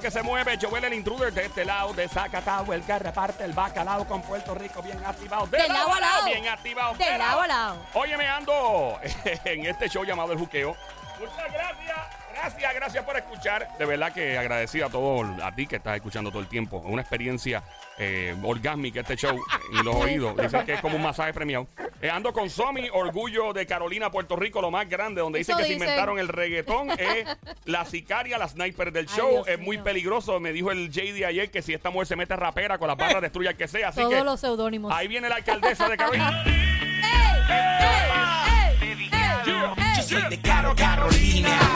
lo 0.00 0.02
que 0.02 0.10
se 0.10 0.22
mueve. 0.22 0.58
Joel 0.60 0.84
el 0.84 0.94
intruder 0.94 1.32
de 1.32 1.44
este 1.44 1.64
lado, 1.64 1.92
de 1.92 2.08
Zacatau, 2.08 2.72
el 2.72 2.82
que 2.82 2.98
reparte 2.98 3.44
el 3.44 3.52
bacalao 3.52 4.06
con 4.06 4.22
Puerto 4.22 4.54
Rico, 4.54 4.82
bien 4.82 5.04
activado. 5.04 5.46
De 5.46 5.68
lado 5.68 5.92
a 5.92 6.00
lado. 6.00 6.24
Bien 6.24 6.48
activado. 6.48 6.94
De 6.94 7.18
lado 7.18 7.40
a 7.40 7.46
lado. 7.46 7.86
Oye, 7.92 8.16
me 8.16 8.26
ando 8.26 8.98
en 9.44 9.66
este 9.66 9.88
show 9.88 10.04
llamado 10.04 10.32
El 10.32 10.38
Juqueo. 10.38 10.74
Muchas 11.18 11.52
gracias. 11.52 12.19
Gracias, 12.42 12.74
gracias 12.74 13.04
por 13.04 13.16
escuchar. 13.16 13.68
De 13.78 13.84
verdad 13.84 14.12
que 14.12 14.38
agradecido 14.38 14.86
a 14.86 14.90
todo, 14.90 15.44
a 15.44 15.54
ti 15.54 15.66
que 15.66 15.76
estás 15.76 15.96
escuchando 15.96 16.30
todo 16.30 16.40
el 16.40 16.48
tiempo. 16.48 16.82
Es 16.84 16.90
una 16.90 17.02
experiencia 17.02 17.62
eh, 17.98 18.34
orgásmica 18.42 19.00
este 19.00 19.14
show 19.16 19.38
en 19.78 19.84
los 19.84 19.94
oídos. 19.94 20.34
Dicen 20.36 20.64
que 20.64 20.72
es 20.74 20.80
como 20.80 20.96
un 20.96 21.02
masaje 21.02 21.34
premiado. 21.34 21.66
Eh, 22.00 22.08
ando 22.08 22.32
con 22.32 22.48
Somi, 22.48 22.88
orgullo 22.92 23.52
de 23.52 23.66
Carolina, 23.66 24.10
Puerto 24.10 24.36
Rico, 24.36 24.62
lo 24.62 24.70
más 24.70 24.88
grande, 24.88 25.20
donde 25.20 25.40
dicen 25.40 25.56
que 25.58 25.64
se 25.64 25.74
inventaron 25.74 26.18
el 26.18 26.28
reggaetón. 26.28 26.90
Es 27.00 27.26
la 27.64 27.84
sicaria, 27.84 28.38
la 28.38 28.48
sniper 28.48 28.92
del 28.92 29.06
show. 29.06 29.44
Es 29.46 29.58
muy 29.58 29.76
mío. 29.76 29.84
peligroso. 29.84 30.38
Me 30.40 30.52
dijo 30.52 30.70
el 30.70 30.90
JD 30.90 31.24
ayer 31.26 31.50
que 31.50 31.60
si 31.62 31.74
esta 31.74 31.90
mujer 31.90 32.06
se 32.06 32.16
mete 32.16 32.36
rapera 32.36 32.78
con 32.78 32.88
las 32.88 32.96
barras, 32.96 33.20
destruye 33.20 33.48
al 33.48 33.56
que 33.56 33.68
sea. 33.68 33.88
Así 33.88 34.00
Todos 34.00 34.14
que 34.14 34.24
los 34.24 34.40
seudónimos. 34.40 34.92
ahí 34.94 35.08
viene 35.08 35.28
la 35.28 35.36
alcaldesa 35.36 35.88
de 35.88 35.96
Carolina. 35.96 36.44
Yo 39.46 40.02
soy 40.02 40.22
de 40.30 40.40
Caro 40.40 40.74
Carolina. 40.74 41.58
Imposible 41.58 41.69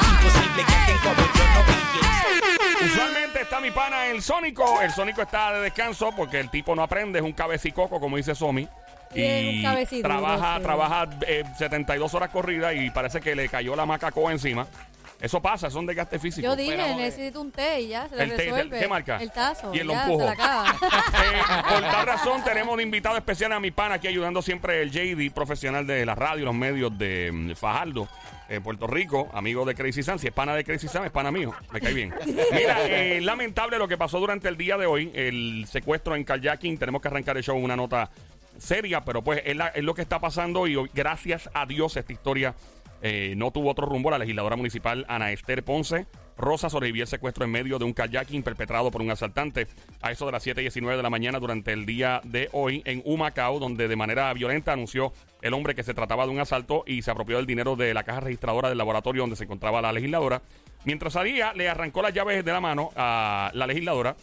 mi 3.65 3.71
pana 3.71 4.09
el 4.09 4.21
Sónico. 4.21 4.83
El 4.83 4.93
Sónico 4.93 5.23
está 5.23 5.53
de 5.55 5.61
descanso 5.61 6.11
porque 6.15 6.39
el 6.39 6.51
tipo 6.51 6.75
no 6.75 6.83
aprende, 6.83 7.19
es 7.19 7.25
un 7.25 7.33
cabecicoco, 7.33 7.99
como 7.99 8.19
dice 8.19 8.35
Somi. 8.35 8.69
Y 9.15 9.63
cabecidudo, 9.63 10.09
trabaja, 10.09 10.61
trabaja 10.61 11.09
eh, 11.27 11.45
72 11.57 12.13
horas 12.13 12.29
corridas 12.29 12.75
y 12.75 12.91
parece 12.91 13.21
que 13.21 13.35
le 13.35 13.49
cayó 13.49 13.75
la 13.75 13.87
macacoa 13.87 14.33
encima. 14.33 14.67
Eso 15.19 15.41
pasa, 15.41 15.71
son 15.71 15.87
desgaste 15.87 16.19
físico. 16.19 16.47
Yo 16.47 16.55
dije, 16.55 16.75
eh, 16.75 16.97
necesito 16.97 17.41
un 17.41 17.51
té 17.51 17.81
y 17.81 17.89
ya 17.89 18.07
se 18.07 18.17
le 18.17 18.25
el 18.25 18.37
té, 18.37 18.45
resuelve. 18.45 18.79
¿qué 18.79 18.89
marca? 18.89 19.17
El 19.17 19.31
tazo. 19.31 19.75
Y 19.75 19.79
el 19.79 19.91
empujo. 19.91 20.19
se 20.19 20.25
la 20.27 20.33
acaba. 20.33 20.71
eh, 20.73 21.43
por 21.67 21.81
tal 21.81 22.07
razón 22.07 22.45
tenemos 22.45 22.75
un 22.75 22.81
invitado 22.83 23.17
especial 23.17 23.53
a 23.53 23.61
mi 23.61 23.71
pana 23.71 23.95
aquí 23.95 24.09
ayudando 24.09 24.43
siempre 24.43 24.83
el 24.83 24.91
JD, 24.91 25.33
profesional 25.33 25.87
de 25.87 26.05
la 26.05 26.15
radio 26.15 26.43
y 26.43 26.45
los 26.45 26.55
medios 26.55 26.99
de 26.99 27.31
mm, 27.33 27.53
Fajardo, 27.55 28.09
en 28.49 28.63
Puerto 28.63 28.87
Rico, 28.87 29.29
amigo 29.33 29.65
de 29.65 29.75
Crazy 29.75 30.03
Sam. 30.03 30.19
Si 30.19 30.27
es 30.27 30.33
pana 30.33 30.55
de 30.55 30.65
Crazy 30.65 30.89
Sam, 30.89 31.05
es 31.05 31.11
pana 31.11 31.31
mío. 31.31 31.53
Me 31.73 31.81
cae 31.81 31.95
bien. 31.95 32.15
Mira, 32.53 32.87
eh, 32.87 33.21
lamentable 33.21 33.79
lo 33.79 33.89
que 33.89 33.97
pasó 33.97 34.21
durante 34.21 34.49
el 34.49 34.57
día 34.57 34.77
de 34.77 34.87
hoy, 34.87 35.11
el 35.15 35.67
secuestro 35.69 36.17
en 36.17 36.25
kayaking. 36.25 36.79
Tenemos 36.79 37.01
que 37.03 37.09
arrancar 37.09 37.37
el 37.37 37.43
show 37.43 37.57
una 37.57 37.77
nota 37.77 38.11
seria, 38.59 39.01
pero 39.05 39.23
pues 39.23 39.43
es, 39.45 39.57
la- 39.57 39.69
es 39.69 39.83
lo 39.83 39.95
que 39.95 40.03
está 40.03 40.19
pasando 40.21 40.67
y 40.67 40.77
hoy, 40.77 40.91
gracias 40.95 41.51
a 41.55 41.67
Dios 41.67 41.97
esta 41.97 42.13
historia 42.13 42.55
eh, 43.03 43.35
no 43.37 43.51
tuvo 43.51 43.71
otro 43.71 43.87
rumbo. 43.87 44.11
La 44.11 44.19
legisladora 44.19 44.57
municipal 44.57 45.05
Ana 45.09 45.33
Esther 45.33 45.63
Ponce 45.65 46.07
Rosa 46.37 46.69
sobrevivió 46.69 47.05
el 47.05 47.09
secuestro 47.09 47.45
en 47.45 47.51
medio 47.51 47.79
de 47.79 47.85
un 47.85 47.93
kayaking 47.93 48.43
perpetrado 48.43 48.91
por 48.91 49.03
un 49.03 49.11
asaltante 49.11 49.67
a 50.01 50.11
eso 50.11 50.27
de 50.27 50.33
las 50.33 50.47
7.19 50.47 50.97
de 50.97 51.03
la 51.03 51.11
mañana 51.11 51.39
durante 51.39 51.73
el 51.73 51.87
día 51.87 52.21
de 52.25 52.49
hoy 52.53 52.83
en 52.85 53.03
Humacao, 53.05 53.59
donde 53.59 53.89
de 53.89 53.97
manera 53.97 54.33
violenta 54.35 54.73
anunció 54.73 55.13
el 55.43 55.55
hombre 55.55 55.75
que 55.75 55.83
se 55.83 55.95
trataba 55.95 56.25
de 56.25 56.33
un 56.33 56.41
asalto 56.41 56.85
y 56.87 57.03
se 57.03 57.11
apropió 57.11 57.37
del 57.37 57.47
dinero 57.47 57.77
de 57.77 57.95
la 57.95 58.05
caja 58.05 58.21
registradora 58.21 58.69
del 58.69 58.79
laboratorio 58.79 59.23
donde 59.23 59.37
se 59.37 59.45
encontraba 59.45 59.83
la 59.83 59.93
legisladora. 59.93 60.43
Mientras 60.85 61.15
salía, 61.15 61.53
le 61.55 61.69
arrancó 61.69 62.03
las 62.03 62.13
llaves 62.13 62.45
de 62.45 62.53
la 62.53 62.61
mano 62.61 62.91
a 62.97 63.51
la 63.55 63.67
legisladora, 63.67 64.17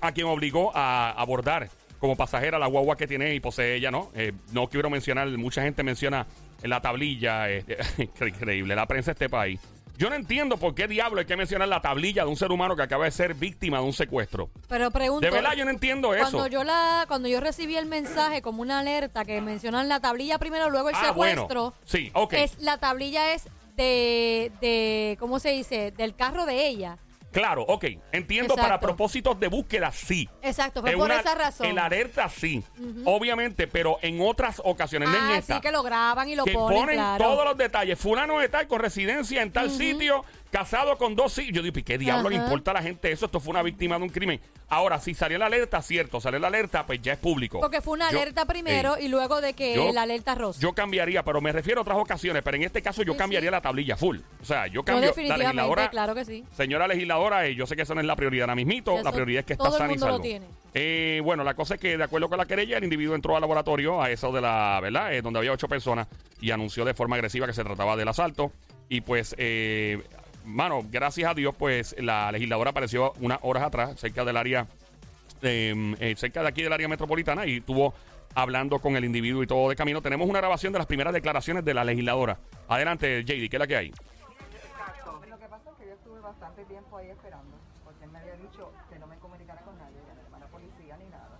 a 0.00 0.12
quien 0.12 0.26
obligó 0.26 0.70
a 0.74 1.10
abordar 1.10 1.68
como 1.98 2.16
pasajera 2.16 2.58
la 2.58 2.66
guagua 2.66 2.96
que 2.96 3.06
tiene 3.06 3.34
y 3.34 3.40
posee 3.40 3.74
ella, 3.74 3.90
¿no? 3.90 4.10
Eh, 4.14 4.32
no 4.52 4.68
quiero 4.68 4.88
mencionar, 4.90 5.28
mucha 5.36 5.62
gente 5.62 5.82
menciona 5.82 6.26
la 6.62 6.80
tablilla, 6.80 7.50
eh, 7.50 7.64
increíble, 8.20 8.74
la 8.74 8.86
prensa 8.86 9.10
de 9.10 9.12
este 9.12 9.28
país. 9.28 9.60
Yo 9.98 10.08
no 10.08 10.14
entiendo 10.14 10.56
por 10.58 10.76
qué 10.76 10.86
diablo 10.86 11.18
hay 11.18 11.26
que 11.26 11.36
mencionar 11.36 11.66
la 11.66 11.80
tablilla 11.82 12.22
de 12.22 12.30
un 12.30 12.36
ser 12.36 12.52
humano 12.52 12.76
que 12.76 12.82
acaba 12.82 13.04
de 13.04 13.10
ser 13.10 13.34
víctima 13.34 13.78
de 13.78 13.84
un 13.84 13.92
secuestro. 13.92 14.48
Pero 14.68 14.92
pregunto. 14.92 15.26
De 15.26 15.30
verdad, 15.32 15.54
yo 15.56 15.64
no 15.64 15.72
entiendo 15.72 16.14
eso. 16.14 16.30
Cuando 16.30 16.46
yo 16.46 16.62
la, 16.62 17.04
cuando 17.08 17.28
yo 17.28 17.40
recibí 17.40 17.76
el 17.76 17.86
mensaje 17.86 18.40
como 18.40 18.62
una 18.62 18.78
alerta 18.78 19.24
que 19.24 19.40
mencionan 19.40 19.88
la 19.88 19.98
tablilla 19.98 20.38
primero, 20.38 20.70
luego 20.70 20.88
el 20.90 20.94
Ah, 20.94 21.06
secuestro. 21.08 21.46
bueno. 21.46 21.74
Sí, 21.84 22.12
ok. 22.14 22.32
Es, 22.34 22.60
la 22.60 22.78
tablilla 22.78 23.32
es 23.34 23.48
de, 23.76 24.52
de, 24.60 25.16
¿cómo 25.18 25.40
se 25.40 25.50
dice? 25.50 25.90
Del 25.90 26.14
carro 26.14 26.46
de 26.46 26.68
ella. 26.68 26.96
Claro, 27.38 27.62
ok. 27.68 27.84
Entiendo 28.12 28.54
Exacto. 28.54 28.62
para 28.62 28.80
propósitos 28.80 29.38
de 29.38 29.48
búsqueda, 29.48 29.92
sí. 29.92 30.28
Exacto, 30.42 30.80
fue 30.80 30.90
En 30.90 30.98
por 30.98 31.06
una- 31.06 31.20
esa 31.20 31.34
razón. 31.34 31.66
En 31.66 31.76
la 31.76 31.86
alerta, 31.86 32.28
sí. 32.28 32.62
Obviamente, 33.04 33.66
pero 33.66 33.98
en 34.02 34.20
otras 34.20 34.60
ocasiones, 34.64 35.08
en 35.08 35.14
ah, 35.14 35.38
esta. 35.38 35.54
sí, 35.56 35.60
que 35.60 35.70
lo 35.72 35.82
graban 35.82 36.28
y 36.28 36.34
lo 36.34 36.44
que 36.44 36.52
ponen, 36.52 36.78
ponen 36.80 36.96
claro. 36.96 37.24
todos 37.24 37.44
los 37.44 37.56
detalles. 37.56 37.98
Fulano 37.98 38.38
de 38.38 38.48
tal 38.48 38.66
con 38.66 38.80
residencia 38.80 39.42
en 39.42 39.52
tal 39.52 39.70
sitio, 39.70 40.24
casado 40.50 40.96
con 40.98 41.14
dos 41.14 41.36
hijos. 41.38 41.52
Yo 41.54 41.62
digo, 41.62 41.78
¿y 41.78 41.82
qué 41.82 41.98
diablo 41.98 42.28
le 42.30 42.36
importa 42.36 42.70
a 42.70 42.74
la 42.74 42.82
gente 42.82 43.10
eso? 43.12 43.26
Esto 43.26 43.40
fue 43.40 43.50
una 43.50 43.62
víctima 43.62 43.96
de 43.98 44.02
un 44.04 44.08
crimen. 44.10 44.40
Ahora, 44.70 45.00
si 45.00 45.14
salió 45.14 45.38
la 45.38 45.46
alerta, 45.46 45.80
cierto, 45.82 46.20
salió 46.20 46.38
la 46.38 46.48
alerta, 46.48 46.84
pues 46.86 47.00
ya 47.00 47.12
es 47.14 47.18
público. 47.18 47.58
Porque 47.60 47.80
fue 47.80 47.94
una 47.94 48.10
Yo- 48.10 48.20
alerta 48.20 48.44
primero 48.44 48.96
Ey, 48.96 49.06
y 49.06 49.08
luego 49.08 49.40
de 49.40 49.54
que 49.54 49.74
Yo- 49.74 49.92
la 49.92 50.02
alerta 50.02 50.34
rosa. 50.34 50.60
Yo 50.60 50.72
cambiaría, 50.74 51.22
pero 51.22 51.40
me 51.40 51.52
refiero 51.52 51.80
a 51.80 51.82
otras 51.82 51.96
ocasiones, 51.98 52.42
pero 52.42 52.56
en 52.56 52.64
este 52.64 52.82
caso 52.82 53.02
yo 53.02 53.12
Sí, 53.14 53.18
cambiaría 53.18 53.48
sí. 53.48 53.52
la 53.52 53.60
tablilla 53.62 53.96
full. 53.96 54.18
O 54.42 54.44
sea, 54.44 54.66
yo 54.66 54.80
No, 54.80 54.84
cambio 54.84 55.00
la 55.02 55.06
definitivamente, 55.08 55.46
legisladora. 55.54 55.90
claro 55.90 56.14
que 56.14 56.24
sí. 56.24 56.44
Señora 56.52 56.86
legisladora, 56.86 57.46
eh, 57.46 57.54
yo 57.54 57.66
sé 57.66 57.76
que 57.76 57.82
eso 57.82 57.94
no 57.94 58.00
es 58.02 58.06
la 58.06 58.16
prioridad 58.16 58.44
ahora 58.44 58.54
mismito. 58.56 58.94
Eso 58.94 59.04
La 59.04 59.12
prioridad 59.12 59.40
es 59.40 59.46
que 59.46 59.52
está 59.54 59.70
sana 59.70 59.92
y 59.94 59.98
salvo. 59.98 60.20
tiene. 60.20 60.46
Eh, 60.74 61.20
bueno, 61.24 61.44
la 61.44 61.54
cosa 61.54 61.74
es 61.74 61.80
que, 61.80 61.96
de 61.96 62.04
acuerdo 62.04 62.28
con 62.28 62.36
la 62.38 62.44
querella, 62.46 62.76
el 62.76 62.84
individuo 62.84 63.14
entró 63.14 63.34
al 63.36 63.40
laboratorio 63.40 64.02
a 64.02 64.10
eso 64.10 64.30
de 64.32 64.42
la, 64.42 64.78
¿verdad? 64.82 65.14
Eh, 65.14 65.22
donde 65.22 65.38
había 65.38 65.52
ocho 65.52 65.66
personas 65.66 66.06
y 66.40 66.50
anunció 66.50 66.84
de 66.84 66.92
forma 66.92 67.16
agresiva 67.16 67.46
que 67.46 67.54
se 67.54 67.64
trataba 67.64 67.96
del 67.96 68.08
asalto. 68.08 68.52
Y 68.90 69.00
pues, 69.00 69.34
eh, 69.38 70.02
mano, 70.48 70.80
gracias 70.90 71.30
a 71.30 71.34
Dios, 71.34 71.54
pues 71.56 71.94
la 71.98 72.32
legisladora 72.32 72.70
apareció 72.70 73.12
unas 73.20 73.38
horas 73.42 73.62
atrás, 73.62 74.00
cerca 74.00 74.24
del 74.24 74.36
área, 74.36 74.66
eh, 75.42 75.94
eh, 76.00 76.14
cerca 76.16 76.42
de 76.42 76.48
aquí 76.48 76.62
del 76.62 76.72
área 76.72 76.88
metropolitana 76.88 77.46
y 77.46 77.58
estuvo 77.58 77.94
hablando 78.34 78.78
con 78.78 78.96
el 78.96 79.04
individuo 79.04 79.42
y 79.42 79.46
todo 79.46 79.68
de 79.68 79.76
camino. 79.76 80.00
Tenemos 80.00 80.28
una 80.28 80.38
grabación 80.38 80.72
de 80.72 80.78
las 80.78 80.86
primeras 80.86 81.12
declaraciones 81.12 81.64
de 81.64 81.74
la 81.74 81.84
legisladora. 81.84 82.38
Adelante, 82.68 83.22
JD, 83.24 83.48
¿qué 83.48 83.56
es 83.56 83.58
la 83.58 83.66
que 83.66 83.76
hay? 83.76 83.90
Lo 85.28 85.38
que 85.38 85.48
pasa 85.48 85.70
es 85.70 85.76
que 85.76 85.86
yo 85.86 85.92
estuve 85.92 86.20
bastante 86.20 86.64
tiempo 86.64 86.96
ahí 86.96 87.10
esperando, 87.10 87.56
porque 87.84 88.04
él 88.04 88.10
me 88.10 88.18
había 88.18 88.34
dicho 88.36 88.72
que 88.90 88.98
no 88.98 89.06
me 89.06 89.16
comunicara 89.18 89.60
con 89.62 89.76
nadie, 89.78 90.00
que 90.00 90.14
no 90.14 90.22
llamara 90.22 90.46
a 90.46 90.48
policía 90.48 90.96
ni 90.96 91.08
nada. 91.10 91.38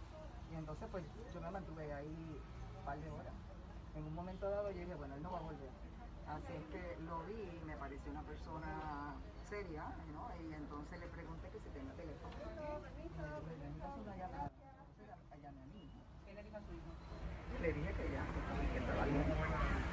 Y 0.53 0.57
entonces 0.57 0.87
pues 0.91 1.05
yo 1.35 1.41
me 1.41 1.51
mantuve 1.51 1.93
ahí 1.93 2.41
un 2.79 2.85
par 2.85 2.99
de 2.99 3.11
horas. 3.11 3.33
En 3.97 4.05
un 4.05 4.15
momento 4.15 4.49
dado 4.51 4.71
yo 4.71 4.79
dije, 4.79 4.95
bueno, 4.95 5.15
él 5.15 5.23
no 5.23 5.33
va 5.33 5.39
a 5.39 5.43
volver. 5.43 5.88
Así 6.29 6.53
es 6.53 6.65
que 6.73 6.83
lo 7.09 7.23
vi 7.25 7.41
y 7.41 7.65
me 7.67 7.77
pareció 7.77 8.11
una 8.13 8.23
persona 8.23 9.15
seria, 9.49 9.85
¿no? 10.13 10.29
Y 10.45 10.53
entonces 10.55 11.01
le 11.01 11.07
pregunté 11.09 11.49
que 11.49 11.59
si 11.61 11.69
tenía 11.71 11.93
teléfono. 11.95 12.35
Me 12.39 12.91
dijo, 13.03 13.17
"Yo 13.17 13.65
en 13.65 13.75
caso 13.81 13.99
no. 14.05 14.13
¿Qué 16.25 16.35
le 16.35 16.43
dijo 16.43 16.57
a 16.57 16.61
su 16.61 16.73
hijo? 16.75 16.93
Le 17.63 17.73
dije 17.73 17.91
que 17.93 18.05
ya, 18.13 18.23
que 18.73 18.79
estaba 18.79 19.05
bien, 19.05 19.25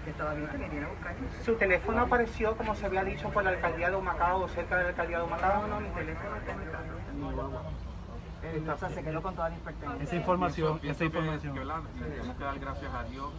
que 0.03 0.09
estaba 0.11 0.33
bien, 0.35 0.47
que 0.49 0.57
viniera 0.57 0.85
a 0.87 0.89
buscarme. 0.91 1.27
Su 1.43 1.55
teléfono 1.55 2.01
apareció, 2.01 2.55
como 2.57 2.75
se 2.75 2.85
había 2.85 3.03
dicho, 3.03 3.29
por 3.29 3.43
la 3.43 3.49
alcaldía 3.51 3.89
de 3.89 3.95
Humacao 3.95 4.41
o 4.43 4.47
cerca 4.49 4.77
de 4.77 4.83
la 4.83 4.89
alcaldía 4.89 5.17
de 5.19 5.23
No, 5.23 5.27
Humacao. 5.27 5.67
no, 5.67 5.79
mi 5.79 5.89
teléfono 5.89 6.35
está 6.35 6.51
en 6.51 6.59
mi 6.59 6.65
carro, 6.65 6.97
en 7.09 7.21
mi 7.25 7.31
guagua. 7.33 7.61
O 7.65 8.77
sea, 8.77 8.89
se 8.89 9.03
quedó 9.03 9.21
con 9.23 9.33
toda 9.35 9.49
la 9.49 9.55
pertenencia. 9.57 10.03
Esa 10.03 10.15
información, 10.15 10.79
Pienso 10.79 10.97
esa 11.03 11.05
información. 11.05 11.53
que, 11.55 12.03
tenemos 12.03 12.37
que 12.37 12.43
dar 12.43 12.59
gracias 12.59 12.93
a 12.93 13.03
Dios 13.05 13.31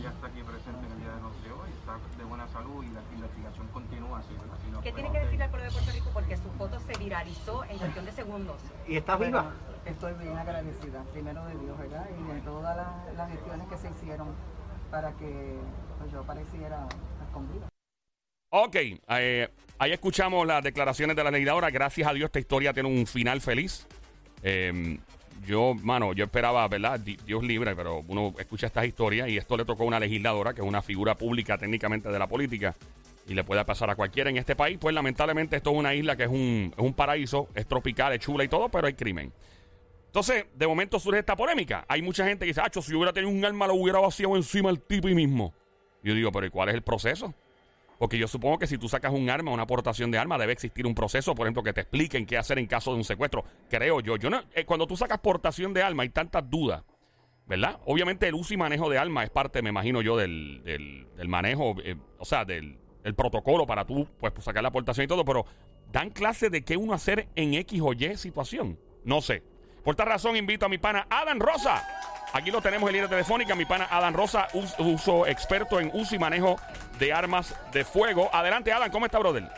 ella 0.00 0.10
está 0.10 0.26
aquí 0.28 0.42
presente 0.42 0.86
en 0.86 0.92
el 0.92 0.98
día 0.98 1.12
de 1.12 1.20
noche 1.20 1.42
de 1.44 1.52
hoy, 1.52 1.68
está 1.76 1.98
de 2.16 2.24
buena 2.24 2.48
salud 2.48 2.82
y 2.82 2.88
la 2.88 3.02
investigación 3.12 3.68
continúa 3.68 4.22
¿Qué 4.82 4.92
tiene 4.92 5.12
que 5.12 5.18
decirle 5.20 5.44
al 5.44 5.50
pueblo 5.50 5.66
de 5.66 5.72
Puerto 5.72 5.92
Rico? 5.92 6.10
Porque 6.14 6.36
su 6.36 6.50
foto 6.56 6.80
se 6.80 6.98
viralizó 6.98 7.64
en 7.64 7.78
cuestión 7.78 8.04
de 8.06 8.12
segundos. 8.12 8.56
¿Y 8.88 8.96
está 8.96 9.16
Bueno, 9.16 9.42
viva? 9.42 9.54
Estoy 9.84 10.14
bien 10.14 10.36
agradecida, 10.36 11.04
primero 11.12 11.44
de 11.44 11.54
Dios, 11.58 11.78
¿verdad? 11.78 12.08
Y 12.18 12.32
de 12.32 12.40
todas 12.40 12.76
las, 12.76 13.14
las 13.14 13.30
gestiones 13.30 13.68
que 13.68 13.76
se 13.76 13.90
hicieron 13.90 14.28
para 14.90 15.12
que 15.12 15.58
pues, 15.98 16.12
yo 16.12 16.20
apareciera 16.20 16.86
con 17.32 17.52
vida. 17.52 17.68
Ok, 18.50 18.76
eh, 18.76 19.48
ahí 19.78 19.92
escuchamos 19.92 20.46
las 20.46 20.62
declaraciones 20.62 21.14
de 21.14 21.24
la 21.24 21.30
legisladora. 21.30 21.70
Gracias 21.70 22.08
a 22.08 22.14
Dios 22.14 22.28
esta 22.28 22.38
historia 22.38 22.72
tiene 22.72 22.88
un 22.88 23.06
final 23.06 23.40
feliz. 23.42 23.86
Eh, 24.42 24.98
yo, 25.46 25.74
mano, 25.74 26.12
yo 26.12 26.24
esperaba, 26.24 26.66
¿verdad? 26.68 27.00
Di- 27.00 27.18
Dios 27.26 27.42
libre, 27.42 27.74
pero 27.74 28.02
uno 28.08 28.34
escucha 28.38 28.66
estas 28.66 28.86
historias 28.86 29.28
y 29.28 29.36
esto 29.36 29.56
le 29.56 29.64
tocó 29.64 29.82
a 29.84 29.86
una 29.86 30.00
legisladora, 30.00 30.54
que 30.54 30.60
es 30.60 30.66
una 30.66 30.82
figura 30.82 31.16
pública 31.16 31.56
técnicamente 31.58 32.08
de 32.10 32.18
la 32.18 32.26
política, 32.26 32.74
y 33.26 33.34
le 33.34 33.44
puede 33.44 33.64
pasar 33.64 33.88
a 33.90 33.94
cualquiera 33.94 34.28
en 34.30 34.36
este 34.36 34.56
país. 34.56 34.78
Pues 34.80 34.94
lamentablemente 34.94 35.56
esto 35.56 35.70
es 35.70 35.76
una 35.76 35.94
isla 35.94 36.16
que 36.16 36.24
es 36.24 36.28
un, 36.28 36.72
es 36.76 36.82
un 36.84 36.94
paraíso, 36.94 37.48
es 37.54 37.66
tropical, 37.66 38.12
es 38.12 38.20
chula 38.20 38.44
y 38.44 38.48
todo, 38.48 38.68
pero 38.68 38.86
hay 38.86 38.94
crimen. 38.94 39.32
Entonces, 40.06 40.46
de 40.56 40.66
momento 40.66 40.98
surge 40.98 41.20
esta 41.20 41.36
polémica. 41.36 41.84
Hay 41.86 42.02
mucha 42.02 42.26
gente 42.26 42.44
que 42.44 42.48
dice, 42.50 42.60
ah, 42.60 42.68
si 42.72 42.90
yo 42.90 42.98
hubiera 42.98 43.12
tenido 43.12 43.32
un 43.32 43.44
arma, 43.44 43.68
lo 43.68 43.74
hubiera 43.74 44.00
vaciado 44.00 44.34
encima 44.34 44.68
al 44.68 44.80
tipo 44.80 45.08
y 45.08 45.14
mismo. 45.14 45.54
Yo 46.02 46.14
digo, 46.14 46.32
pero 46.32 46.46
¿y 46.46 46.50
cuál 46.50 46.70
es 46.70 46.74
el 46.74 46.82
proceso? 46.82 47.32
Porque 48.00 48.16
yo 48.16 48.26
supongo 48.26 48.58
que 48.58 48.66
si 48.66 48.78
tú 48.78 48.88
sacas 48.88 49.12
un 49.12 49.28
arma, 49.28 49.50
una 49.50 49.64
aportación 49.64 50.10
de 50.10 50.16
arma, 50.16 50.38
debe 50.38 50.54
existir 50.54 50.86
un 50.86 50.94
proceso, 50.94 51.34
por 51.34 51.46
ejemplo, 51.46 51.62
que 51.62 51.74
te 51.74 51.82
expliquen 51.82 52.24
qué 52.24 52.38
hacer 52.38 52.58
en 52.58 52.64
caso 52.66 52.92
de 52.92 52.96
un 52.96 53.04
secuestro. 53.04 53.44
Creo 53.68 54.00
yo. 54.00 54.16
yo 54.16 54.30
no, 54.30 54.42
eh, 54.54 54.64
cuando 54.64 54.86
tú 54.86 54.96
sacas 54.96 55.18
portación 55.18 55.74
de 55.74 55.82
arma 55.82 56.02
hay 56.02 56.08
tantas 56.08 56.48
dudas, 56.48 56.82
¿verdad? 57.46 57.78
Obviamente 57.84 58.26
el 58.26 58.34
uso 58.36 58.54
y 58.54 58.56
manejo 58.56 58.88
de 58.88 58.96
arma 58.96 59.22
es 59.22 59.28
parte, 59.28 59.60
me 59.60 59.68
imagino 59.68 60.00
yo, 60.00 60.16
del, 60.16 60.62
del, 60.64 61.28
manejo, 61.28 61.76
eh, 61.84 61.94
o 62.16 62.24
sea, 62.24 62.46
del 62.46 62.78
el 63.04 63.14
protocolo 63.14 63.66
para 63.66 63.84
tú 63.84 64.08
pues, 64.18 64.32
sacar 64.40 64.62
la 64.62 64.70
aportación 64.70 65.04
y 65.04 65.08
todo, 65.08 65.26
pero 65.26 65.44
dan 65.92 66.08
clase 66.08 66.48
de 66.48 66.62
qué 66.64 66.78
uno 66.78 66.94
hacer 66.94 67.28
en 67.36 67.52
X 67.52 67.82
o 67.82 67.92
Y 67.92 68.16
situación. 68.16 68.78
No 69.04 69.20
sé. 69.20 69.42
Por 69.84 69.92
esta 69.92 70.04
razón 70.04 70.36
invito 70.36 70.66
a 70.66 70.68
mi 70.68 70.78
pana 70.78 71.06
Adam 71.08 71.38
Rosa. 71.38 71.82
Aquí 72.32 72.50
lo 72.50 72.60
tenemos 72.60 72.88
en 72.88 72.94
línea 72.94 73.08
telefónica, 73.08 73.54
mi 73.56 73.64
pana 73.64 73.88
Adam 73.90 74.14
Rosa, 74.14 74.46
us- 74.54 74.74
uso 74.78 75.26
experto 75.26 75.80
en 75.80 75.90
uso 75.94 76.14
y 76.14 76.18
manejo 76.18 76.56
de 76.98 77.12
armas 77.12 77.56
de 77.72 77.84
fuego. 77.84 78.28
Adelante, 78.32 78.72
Adam, 78.72 78.90
¿cómo 78.90 79.06
está, 79.06 79.18
brother? 79.18 79.48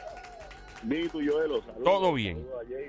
Vito 0.83 1.21
y 1.21 1.29
Joelo, 1.29 1.61
saludos. 1.63 1.85
Todo 1.85 2.13
bien. 2.15 2.37
Saludos 2.39 2.63
a 2.65 2.69
Jay, 2.69 2.87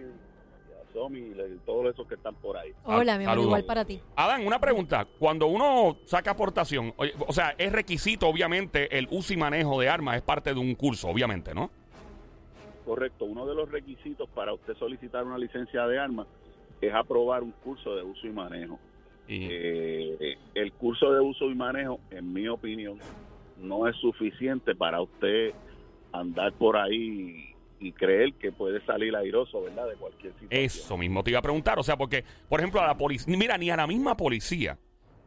a 0.90 0.94
Somi 0.94 1.20
y 1.20 1.60
todos 1.66 1.94
esos 1.94 2.08
que 2.08 2.16
están 2.16 2.34
por 2.36 2.56
ahí. 2.56 2.72
Hola, 2.86 3.18
mi 3.18 3.26
amor, 3.26 3.40
igual 3.40 3.66
para 3.66 3.84
ti. 3.84 4.00
Adán, 4.16 4.48
una 4.48 4.60
pregunta. 4.60 5.06
Cuando 5.20 5.48
uno 5.48 5.98
saca 6.06 6.32
aportación, 6.32 6.94
o 6.98 7.34
sea, 7.34 7.54
es 7.58 7.72
requisito, 7.72 8.28
obviamente, 8.28 8.96
el 8.98 9.08
uso 9.12 9.34
y 9.34 9.38
manejo 9.38 9.82
de 9.82 9.90
armas 9.90 10.16
es 10.16 10.22
parte 10.22 10.54
de 10.54 10.60
un 10.60 10.76
curso, 10.76 11.10
obviamente, 11.10 11.54
¿no? 11.54 11.70
Correcto, 12.86 13.26
uno 13.26 13.46
de 13.46 13.56
los 13.56 13.70
requisitos 13.70 14.30
para 14.30 14.54
usted 14.54 14.76
solicitar 14.78 15.24
una 15.26 15.38
licencia 15.38 15.86
de 15.88 16.00
armas 16.00 16.28
es 16.82 16.94
aprobar 16.94 17.44
un 17.44 17.52
curso 17.52 17.96
de 17.96 18.04
uso 18.04 18.28
y 18.28 18.32
manejo. 18.32 18.80
Y, 19.28 19.48
Eh, 19.50 20.38
el 20.54 20.72
curso 20.74 21.12
de 21.12 21.22
uso 21.22 21.46
y 21.46 21.56
manejo, 21.56 22.00
en 22.12 22.34
mi 22.34 22.48
opinión, 22.48 22.98
no 23.58 23.88
es 23.88 23.96
suficiente 23.98 24.76
para 24.76 25.02
usted 25.02 25.54
andar 26.12 26.54
por 26.54 26.78
ahí 26.78 27.54
y 27.80 27.92
creer 27.92 28.34
que 28.34 28.52
puede 28.52 28.84
salir 28.86 29.16
airoso, 29.16 29.62
¿verdad? 29.62 29.90
De 29.90 29.96
cualquier 29.96 30.34
situación. 30.34 30.64
Eso 30.64 30.98
mismo 30.98 31.24
te 31.24 31.32
iba 31.32 31.40
a 31.40 31.42
preguntar. 31.42 31.80
O 31.80 31.84
sea, 31.84 31.98
porque, 31.98 32.24
por 32.48 32.60
ejemplo, 32.60 32.82
a 32.82 32.88
la 32.88 32.98
policía, 32.98 33.36
mira, 33.38 33.58
ni 33.58 33.70
a 33.70 33.76
la 33.76 33.88
misma 33.88 34.16
policía, 34.16 34.78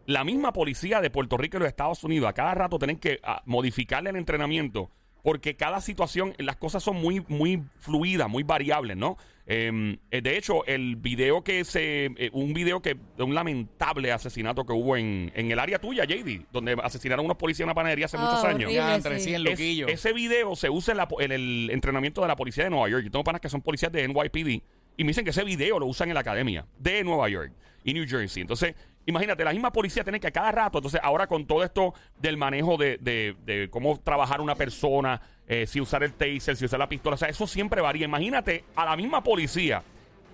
la 0.07 0.25
misma 0.25 0.53
policía 0.53 1.01
de 1.01 1.11
Puerto 1.11 1.37
Rico 1.37 1.57
y 1.57 1.61
los 1.61 1.69
Estados 1.69 2.05
Unidos, 2.05 2.29
a 2.29 2.33
cada 2.33 2.55
rato 2.55 2.79
tienen 2.79 2.99
que 2.99 3.21
modificarle 3.45 4.11
el 4.11 4.17
entrenamiento, 4.17 4.91
porque 5.27 5.57
cada 5.57 5.81
situación, 5.81 6.35
las 6.39 6.55
cosas 6.55 6.85
son 6.85 6.99
muy, 6.99 7.21
muy 7.27 7.61
fluidas, 7.81 8.29
muy 8.31 8.45
variables, 8.45 8.97
¿no? 8.97 9.17
Eh, 9.49 9.99
eh, 10.13 10.21
de 10.23 10.39
hecho, 10.39 10.65
el 10.67 10.95
video 10.95 11.43
que 11.43 11.65
se, 11.65 12.05
eh, 12.17 12.31
un 12.33 12.53
video 12.55 12.81
que, 12.81 12.97
de 13.17 13.25
un 13.25 13.35
lamentable 13.35 14.13
asesinato 14.13 14.65
que 14.65 14.73
hubo 14.73 14.97
en, 14.97 15.33
en 15.35 15.51
el 15.51 15.59
área 15.59 15.81
tuya, 15.81 16.05
JD, 16.05 16.43
donde 16.53 16.77
asesinaron 16.81 17.25
a 17.25 17.27
unos 17.27 17.39
policías 17.39 17.65
en 17.65 17.71
una 17.71 17.75
panadería 17.75 18.05
hace 18.05 18.17
Ah, 18.19 18.21
muchos 18.21 18.45
años. 18.45 18.71
horrible. 18.71 18.77
Sí. 19.19 19.21
100 19.25 19.89
Es- 19.89 19.95
ese 19.95 20.13
video 20.13 20.55
se 20.55 20.71
usa 20.71 20.93
en, 20.93 20.99
la 20.99 21.09
po- 21.09 21.21
en 21.21 21.33
el 21.33 21.71
entrenamiento 21.73 22.21
de 22.23 22.29
la 22.29 22.37
policía 22.37 22.63
de 22.63 22.71
Nueva 22.71 22.89
York. 22.89 23.03
Yo 23.03 23.11
tengo 23.11 23.25
panas 23.25 23.41
que 23.41 23.49
son 23.49 23.63
policías 23.63 23.91
de 23.91 24.07
NYPD 24.07 24.63
y 24.97 25.05
me 25.05 25.09
dicen 25.09 25.25
que 25.25 25.31
ese 25.31 25.45
video 25.45 25.79
lo 25.79 25.87
usan 25.87 26.09
en 26.09 26.15
la 26.15 26.21
academia 26.21 26.67
de 26.79 27.05
Nueva 27.05 27.29
York 27.29 27.53
y 27.85 27.93
New 27.95 28.07
Jersey. 28.09 28.41
Entonces, 28.41 28.75
imagínate, 29.05 29.45
la 29.45 29.53
misma 29.53 29.73
policía 29.73 30.03
tiene 30.03 30.19
que 30.19 30.27
a 30.27 30.31
cada 30.33 30.51
rato, 30.51 30.79
entonces 30.79 31.01
ahora 31.03 31.27
con 31.27 31.47
todo 31.47 31.63
esto 31.63 31.95
del 32.19 32.37
manejo 32.37 32.77
de, 32.77 32.99
de- 32.99 33.69
cómo 33.71 34.01
trabajar 34.01 34.41
una 34.41 34.55
persona, 34.55 35.21
eh, 35.47 35.67
si 35.67 35.81
usar 35.81 36.03
el 36.03 36.13
taser, 36.15 36.57
si 36.57 36.65
usar 36.65 36.79
la 36.79 36.89
pistola, 36.89 37.15
o 37.15 37.19
sea, 37.19 37.29
eso 37.29 37.47
siempre 37.47 37.81
varía. 37.81 38.05
Imagínate 38.07 38.65
a 38.75 38.85
la 38.85 38.97
misma 38.97 39.23
policía 39.23 39.83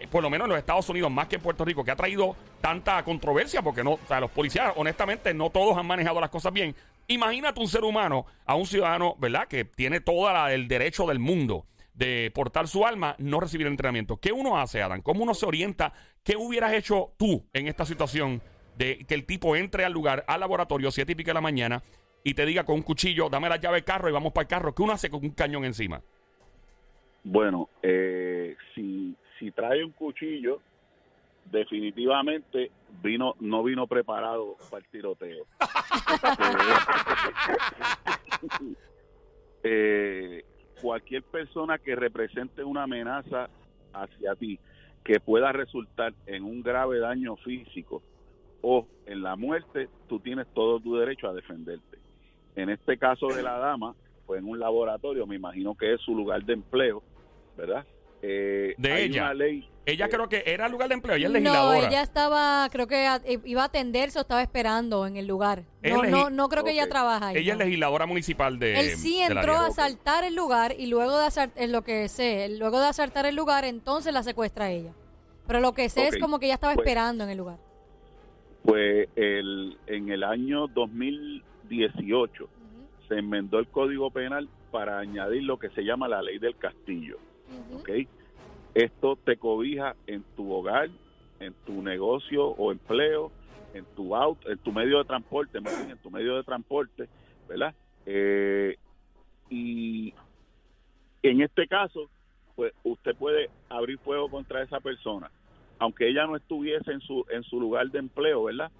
eh, 0.00 0.08
por 0.08 0.22
lo 0.22 0.30
menos 0.30 0.46
en 0.46 0.50
los 0.50 0.58
Estados 0.58 0.88
Unidos, 0.88 1.10
más 1.10 1.28
que 1.28 1.36
en 1.36 1.42
Puerto 1.42 1.64
Rico, 1.64 1.84
que 1.84 1.90
ha 1.90 1.96
traído 1.96 2.34
tanta 2.60 3.02
controversia, 3.04 3.60
porque 3.60 3.84
no, 3.84 3.92
o 3.92 4.00
sea, 4.08 4.20
los 4.20 4.30
policías, 4.30 4.72
honestamente, 4.76 5.34
no 5.34 5.50
todos 5.50 5.76
han 5.76 5.86
manejado 5.86 6.20
las 6.20 6.30
cosas 6.30 6.52
bien. 6.52 6.74
Imagínate 7.08 7.60
un 7.60 7.68
ser 7.68 7.84
humano, 7.84 8.24
a 8.46 8.54
un 8.54 8.64
ciudadano, 8.64 9.16
¿verdad?, 9.18 9.46
que 9.48 9.64
tiene 9.64 10.00
todo 10.00 10.30
el 10.48 10.68
derecho 10.68 11.06
del 11.06 11.18
mundo 11.18 11.66
de 11.94 12.30
portar 12.34 12.68
su 12.68 12.86
alma, 12.86 13.14
no 13.18 13.40
recibir 13.40 13.66
el 13.66 13.72
entrenamiento. 13.72 14.16
¿Qué 14.16 14.32
uno 14.32 14.58
hace, 14.58 14.82
Adam? 14.82 15.02
¿Cómo 15.02 15.22
uno 15.22 15.34
se 15.34 15.46
orienta? 15.46 15.92
¿Qué 16.22 16.36
hubieras 16.36 16.72
hecho 16.72 17.12
tú 17.18 17.44
en 17.52 17.68
esta 17.68 17.84
situación 17.84 18.40
de 18.76 19.04
que 19.06 19.14
el 19.14 19.26
tipo 19.26 19.54
entre 19.56 19.84
al 19.84 19.92
lugar, 19.92 20.24
al 20.26 20.40
laboratorio, 20.40 20.90
siete 20.90 21.12
y 21.12 21.14
pico 21.14 21.30
de 21.30 21.34
la 21.34 21.40
mañana, 21.40 21.82
y 22.24 22.34
te 22.34 22.46
diga 22.46 22.64
con 22.64 22.76
un 22.76 22.82
cuchillo, 22.82 23.28
dame 23.28 23.48
la 23.48 23.56
llave 23.56 23.76
del 23.76 23.84
carro 23.84 24.08
y 24.08 24.12
vamos 24.12 24.32
para 24.32 24.42
el 24.42 24.48
carro? 24.48 24.74
¿Qué 24.74 24.82
uno 24.82 24.92
hace 24.92 25.10
con 25.10 25.22
un 25.22 25.30
cañón 25.30 25.64
encima? 25.64 26.00
Bueno, 27.24 27.68
eh, 27.82 28.56
si, 28.74 29.14
si 29.38 29.50
trae 29.50 29.84
un 29.84 29.92
cuchillo, 29.92 30.60
definitivamente 31.50 32.70
vino 33.02 33.34
no 33.40 33.62
vino 33.62 33.86
preparado 33.86 34.56
para 34.70 34.84
el 34.84 34.90
tiroteo. 34.90 35.46
Eh, 39.64 40.44
cualquier 40.82 41.22
persona 41.22 41.78
que 41.78 41.94
represente 41.96 42.62
una 42.64 42.82
amenaza 42.82 43.48
hacia 43.94 44.34
ti 44.34 44.58
que 45.04 45.20
pueda 45.20 45.52
resultar 45.52 46.12
en 46.26 46.44
un 46.44 46.62
grave 46.62 46.98
daño 46.98 47.36
físico 47.36 48.02
o 48.60 48.86
en 49.06 49.22
la 49.22 49.36
muerte, 49.36 49.88
tú 50.08 50.20
tienes 50.20 50.46
todo 50.54 50.78
tu 50.80 50.96
derecho 50.96 51.28
a 51.28 51.32
defenderte. 51.34 51.98
En 52.54 52.68
este 52.68 52.98
caso 52.98 53.28
de 53.28 53.42
la 53.42 53.58
dama, 53.58 53.94
fue 54.26 54.38
en 54.38 54.44
un 54.44 54.58
laboratorio, 54.60 55.26
me 55.26 55.36
imagino 55.36 55.74
que 55.74 55.94
es 55.94 56.00
su 56.02 56.14
lugar 56.14 56.44
de 56.44 56.52
empleo, 56.52 57.02
¿verdad? 57.56 57.84
Eh, 58.22 58.74
De 58.78 58.92
hay 58.92 59.04
ella. 59.06 59.22
una 59.24 59.34
ley. 59.34 59.68
Ella 59.84 60.08
creo 60.08 60.28
que 60.28 60.44
era 60.46 60.66
el 60.66 60.72
lugar 60.72 60.88
de 60.88 60.94
empleo, 60.94 61.16
ella 61.16 61.26
es 61.26 61.32
No, 61.32 61.38
legisladora. 61.40 61.88
ella 61.88 62.02
estaba, 62.02 62.68
creo 62.70 62.86
que 62.86 63.04
a- 63.06 63.20
iba 63.44 63.62
a 63.62 63.64
atenderse 63.64 64.18
o 64.18 64.22
estaba 64.22 64.40
esperando 64.40 65.06
en 65.08 65.16
el 65.16 65.26
lugar. 65.26 65.64
No, 65.82 66.04
no, 66.04 66.30
no 66.30 66.48
creo 66.48 66.62
que 66.62 66.70
ella 66.70 66.88
trabaja 66.88 67.28
ahí. 67.28 67.36
Ella 67.38 67.54
es 67.54 67.58
no. 67.58 67.64
legisladora 67.64 68.06
municipal 68.06 68.60
de. 68.60 68.78
Él 68.78 68.90
sí 68.96 69.18
entró 69.18 69.54
a 69.56 69.66
asaltar 69.66 70.22
el 70.22 70.36
lugar 70.36 70.74
y 70.78 70.86
luego 70.86 71.18
de 71.18 71.26
asaltar, 71.26 71.68
lo 71.68 71.82
que 71.82 72.08
sé, 72.08 72.48
luego 72.58 72.78
de 72.80 72.86
asaltar 72.86 73.26
el 73.26 73.34
lugar, 73.34 73.64
entonces 73.64 74.12
la 74.14 74.22
secuestra 74.22 74.66
a 74.66 74.70
ella. 74.70 74.92
Pero 75.48 75.58
lo 75.58 75.72
que 75.74 75.88
sé 75.88 76.06
es 76.06 76.16
como 76.18 76.38
que 76.38 76.46
ella 76.46 76.54
estaba 76.54 76.74
pues- 76.74 76.86
esperando 76.86 77.24
en 77.24 77.30
el 77.30 77.38
lugar. 77.38 77.58
Pues 78.64 79.08
el, 79.16 79.76
en 79.88 80.10
el 80.10 80.22
año 80.22 80.68
2018 80.68 82.48
se 83.08 83.18
enmendó 83.18 83.58
el 83.58 83.66
Código 83.66 84.10
Penal 84.12 84.48
para 84.70 85.00
añadir 85.00 85.42
lo 85.42 85.58
que 85.58 85.68
se 85.70 85.82
llama 85.82 86.06
la 86.06 86.22
ley 86.22 86.38
del 86.38 86.56
castillo. 86.56 87.18
¿ok? 87.74 87.90
Esto 88.74 89.16
te 89.16 89.36
cobija 89.36 89.96
en 90.06 90.24
tu 90.36 90.50
hogar, 90.52 90.88
en 91.40 91.54
tu 91.66 91.82
negocio 91.82 92.46
o 92.46 92.72
empleo, 92.72 93.30
en 93.74 93.84
tu 93.96 94.14
auto, 94.16 94.50
en 94.50 94.58
tu 94.58 94.72
medio 94.72 94.98
de 94.98 95.04
transporte, 95.04 95.58
en 95.58 95.98
tu 95.98 96.10
medio 96.10 96.36
de 96.36 96.42
transporte, 96.42 97.08
¿verdad? 97.48 97.74
Eh, 98.06 98.76
y 99.50 100.14
en 101.22 101.42
este 101.42 101.66
caso, 101.66 102.08
pues 102.56 102.72
usted 102.84 103.14
puede 103.16 103.50
abrir 103.68 103.98
fuego 103.98 104.28
contra 104.28 104.62
esa 104.62 104.80
persona, 104.80 105.30
aunque 105.78 106.08
ella 106.08 106.26
no 106.26 106.36
estuviese 106.36 106.92
en 106.92 107.00
su 107.00 107.24
en 107.30 107.42
su 107.44 107.60
lugar 107.60 107.90
de 107.90 107.98
empleo, 107.98 108.44
¿verdad? 108.44 108.70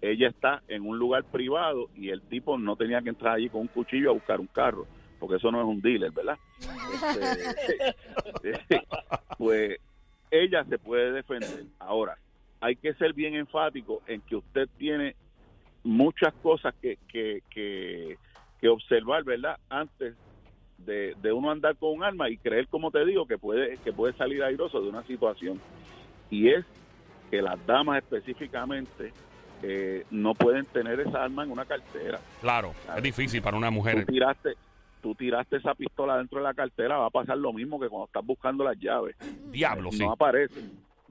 Ella 0.00 0.28
está 0.28 0.62
en 0.68 0.86
un 0.86 0.98
lugar 0.98 1.24
privado 1.24 1.88
y 1.94 2.10
el 2.10 2.22
tipo 2.22 2.58
no 2.58 2.76
tenía 2.76 3.02
que 3.02 3.10
entrar 3.10 3.34
allí 3.34 3.48
con 3.48 3.62
un 3.62 3.68
cuchillo 3.68 4.10
a 4.10 4.14
buscar 4.14 4.40
un 4.40 4.48
carro, 4.48 4.86
porque 5.20 5.36
eso 5.36 5.50
no 5.50 5.60
es 5.60 5.66
un 5.66 5.80
dealer, 5.80 6.10
¿verdad? 6.12 6.38
Este, 8.42 8.82
pues 9.42 9.76
ella 10.30 10.64
se 10.68 10.78
puede 10.78 11.10
defender. 11.10 11.64
Ahora, 11.80 12.16
hay 12.60 12.76
que 12.76 12.94
ser 12.94 13.12
bien 13.12 13.34
enfático 13.34 14.00
en 14.06 14.20
que 14.20 14.36
usted 14.36 14.68
tiene 14.78 15.16
muchas 15.82 16.32
cosas 16.34 16.72
que, 16.80 16.96
que, 17.08 17.42
que, 17.50 18.18
que 18.60 18.68
observar, 18.68 19.24
¿verdad? 19.24 19.58
Antes 19.68 20.14
de, 20.78 21.16
de 21.20 21.32
uno 21.32 21.50
andar 21.50 21.74
con 21.74 21.90
un 21.90 22.04
arma 22.04 22.30
y 22.30 22.36
creer, 22.36 22.68
como 22.68 22.92
te 22.92 23.04
digo, 23.04 23.26
que 23.26 23.36
puede, 23.36 23.78
que 23.78 23.92
puede 23.92 24.12
salir 24.12 24.44
airoso 24.44 24.80
de 24.80 24.88
una 24.88 25.02
situación. 25.08 25.60
Y 26.30 26.48
es 26.48 26.64
que 27.28 27.42
las 27.42 27.58
damas 27.66 27.98
específicamente 27.98 29.12
eh, 29.64 30.06
no 30.12 30.34
pueden 30.34 30.66
tener 30.66 31.00
esa 31.00 31.24
arma 31.24 31.42
en 31.42 31.50
una 31.50 31.64
cartera. 31.64 32.20
Claro, 32.40 32.74
es 32.96 33.02
difícil 33.02 33.42
para 33.42 33.56
una 33.56 33.72
mujer. 33.72 34.06
Tú 34.06 34.12
tiraste, 34.12 34.54
tú 35.02 35.14
tiraste 35.14 35.56
esa 35.56 35.74
pistola 35.74 36.16
dentro 36.16 36.38
de 36.38 36.44
la 36.44 36.54
cartera, 36.54 36.96
va 36.96 37.06
a 37.06 37.10
pasar 37.10 37.36
lo 37.36 37.52
mismo 37.52 37.78
que 37.78 37.88
cuando 37.88 38.06
estás 38.06 38.24
buscando 38.24 38.64
las 38.64 38.78
llaves. 38.78 39.16
Diablo, 39.50 39.90
sí. 39.90 39.98
No 39.98 40.12
aparece, 40.12 40.62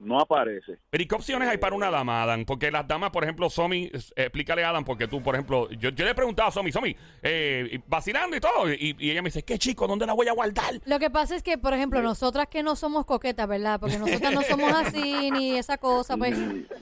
no 0.02 0.20
aparece. 0.20 0.78
Pero 0.90 1.02
¿y 1.02 1.06
qué 1.06 1.14
opciones 1.14 1.48
hay 1.48 1.58
para 1.58 1.76
una 1.76 1.90
dama, 1.90 2.22
Adam? 2.22 2.44
Porque 2.44 2.70
las 2.70 2.86
damas, 2.86 3.10
por 3.10 3.22
ejemplo, 3.22 3.48
Somi, 3.48 3.84
eh, 3.84 4.00
explícale 4.16 4.64
a 4.64 4.70
Adam, 4.70 4.84
porque 4.84 5.08
tú, 5.08 5.22
por 5.22 5.34
ejemplo, 5.34 5.70
yo, 5.70 5.90
yo 5.90 6.04
le 6.04 6.10
he 6.10 6.14
preguntado 6.14 6.48
a 6.48 6.52
Somi, 6.52 6.72
Somi, 6.72 6.94
eh, 7.22 7.80
vacilando 7.86 8.36
y 8.36 8.40
todo, 8.40 8.72
y, 8.72 8.96
y 8.98 9.10
ella 9.10 9.22
me 9.22 9.28
dice, 9.28 9.44
¿qué 9.44 9.58
chico? 9.58 9.86
¿Dónde 9.86 10.06
la 10.06 10.12
voy 10.12 10.28
a 10.28 10.32
guardar? 10.32 10.80
Lo 10.84 10.98
que 10.98 11.10
pasa 11.10 11.36
es 11.36 11.42
que, 11.42 11.56
por 11.56 11.72
ejemplo, 11.72 12.02
nosotras 12.02 12.48
que 12.48 12.62
no 12.62 12.76
somos 12.76 13.06
coquetas, 13.06 13.46
¿verdad? 13.46 13.78
Porque 13.78 13.98
nosotras 13.98 14.34
no 14.34 14.42
somos 14.42 14.72
así 14.74 15.30
ni 15.30 15.56
esa 15.56 15.78
cosa, 15.78 16.16
pues 16.16 16.36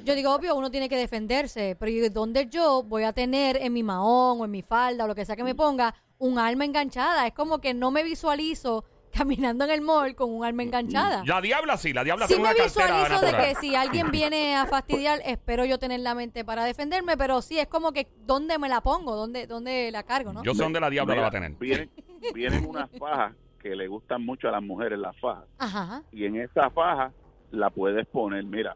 yo 0.05 0.15
digo, 0.15 0.35
obvio, 0.35 0.55
uno 0.57 0.71
tiene 0.71 0.89
que 0.89 0.97
defenderse, 0.97 1.77
pero 1.79 1.91
¿y 1.91 2.09
¿dónde 2.09 2.49
yo 2.49 2.83
voy 2.83 3.05
a 3.05 3.13
tener 3.13 3.57
en 3.57 3.73
mi 3.73 3.83
mahón 3.83 4.41
o 4.41 4.45
en 4.45 4.51
mi 4.51 4.63
falda 4.63 5.05
o 5.05 5.07
lo 5.07 5.15
que 5.15 5.25
sea 5.25 5.37
que 5.37 5.45
me 5.45 5.55
ponga 5.55 5.95
un 6.19 6.39
arma 6.39 6.65
enganchada? 6.65 7.27
Es 7.27 7.35
como 7.35 7.61
que 7.61 7.75
no 7.75 7.91
me 7.91 8.03
visualizo 8.03 8.85
caminando 9.17 9.65
en 9.65 9.71
el 9.71 9.81
mall 9.81 10.15
con 10.15 10.31
un 10.31 10.45
arma 10.45 10.63
enganchada. 10.63 11.23
La 11.27 11.41
diabla 11.41 11.77
sí, 11.77 11.93
la 11.93 12.05
diabla 12.05 12.27
Sí 12.27 12.35
tiene 12.35 12.49
me 12.49 12.55
una 12.55 12.65
cartera 12.65 13.03
visualizo 13.03 13.27
de 13.27 13.43
que 13.45 13.55
si 13.57 13.75
alguien 13.75 14.11
viene 14.13 14.57
a 14.57 14.67
fastidiar, 14.67 15.21
espero 15.25 15.65
yo 15.65 15.79
tener 15.79 16.01
la 16.01 16.15
mente 16.15 16.45
para 16.45 16.65
defenderme, 16.65 17.17
pero 17.17 17.43
sí, 17.43 17.59
es 17.59 17.67
como 17.67 17.93
que 17.93 18.09
¿dónde 18.27 18.59
me 18.59 18.69
la 18.69 18.81
pongo? 18.81 19.17
¿Dónde, 19.17 19.47
dónde 19.47 19.91
la 19.91 20.03
cargo, 20.05 20.33
no? 20.33 20.43
Yo 20.45 20.55
sé 20.55 20.63
dónde 20.63 20.81
la 20.81 20.91
diabla 20.91 21.15
la 21.17 21.21
va 21.23 21.29
a 21.29 21.31
tener. 21.31 21.53
Vienen, 21.53 21.91
vienen 22.35 22.67
unas 22.67 22.89
fajas 22.99 23.35
que 23.61 23.77
le 23.77 23.89
gustan 23.89 24.25
mucho 24.25 24.49
a 24.49 24.53
las 24.53 24.63
mujeres, 24.63 24.99
las 24.99 25.19
fajas. 25.21 25.45
Ajá. 25.59 26.03
Y 26.13 26.25
en 26.25 26.37
esa 26.41 26.71
faja 26.71 27.13
la 27.51 27.69
puedes 27.71 28.07
poner, 28.07 28.43
mira, 28.45 28.75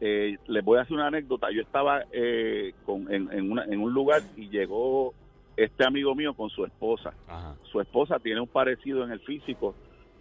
eh, 0.00 0.36
les 0.46 0.62
voy 0.64 0.78
a 0.78 0.82
hacer 0.82 0.92
una 0.94 1.06
anécdota. 1.06 1.46
Yo 1.50 1.62
estaba 1.62 2.02
eh, 2.12 2.74
con, 2.84 3.10
en, 3.12 3.32
en 3.32 3.50
una- 3.50 3.64
en 3.64 3.80
un 3.80 3.92
lugar 3.94 4.20
y 4.36 4.48
llegó 4.50 5.14
este 5.56 5.84
amigo 5.84 6.14
mío 6.14 6.34
con 6.34 6.50
su 6.50 6.64
esposa. 6.64 7.14
Ajá. 7.28 7.54
Su 7.70 7.80
esposa 7.80 8.18
tiene 8.18 8.40
un 8.40 8.48
parecido 8.48 9.04
en 9.04 9.10
el 9.10 9.20
físico 9.20 9.74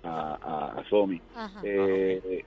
a, 0.04 0.38
a, 0.42 0.80
a 0.80 0.90
Somi. 0.90 1.22
Eh, 1.64 2.46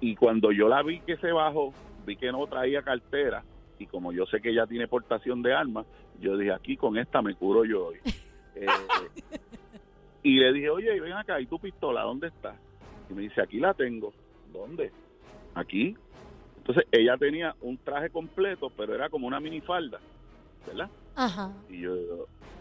y 0.00 0.14
cuando 0.16 0.52
yo 0.52 0.68
la 0.68 0.82
vi 0.82 1.00
que 1.00 1.16
se 1.16 1.32
bajó, 1.32 1.72
vi 2.06 2.16
que 2.16 2.30
no 2.32 2.46
traía 2.46 2.82
cartera 2.82 3.42
y 3.78 3.86
como 3.86 4.12
yo 4.12 4.26
sé 4.26 4.40
que 4.40 4.50
ella 4.50 4.66
tiene 4.66 4.88
portación 4.88 5.42
de 5.42 5.54
armas, 5.54 5.86
yo 6.20 6.36
dije, 6.36 6.52
aquí 6.52 6.76
con 6.76 6.98
esta 6.98 7.22
me 7.22 7.34
curo 7.34 7.64
yo 7.64 7.86
hoy. 7.86 7.98
Eh, 8.60 8.66
y 10.24 10.40
le 10.40 10.52
dije, 10.52 10.68
oye, 10.68 10.98
ven 10.98 11.12
acá, 11.12 11.40
¿y 11.40 11.46
tu 11.46 11.60
pistola 11.60 12.02
dónde 12.02 12.26
está? 12.26 12.56
Y 13.08 13.14
me 13.14 13.22
dice, 13.22 13.40
aquí 13.40 13.60
la 13.60 13.72
tengo. 13.72 14.12
¿Dónde? 14.52 14.90
Aquí. 15.54 15.94
Entonces 16.56 16.84
ella 16.90 17.16
tenía 17.16 17.54
un 17.60 17.78
traje 17.78 18.10
completo, 18.10 18.68
pero 18.76 18.96
era 18.96 19.10
como 19.10 19.28
una 19.28 19.38
minifalda, 19.38 20.00
¿verdad? 20.66 20.90
Ajá. 21.20 21.50
Y 21.68 21.80
yo, 21.80 21.94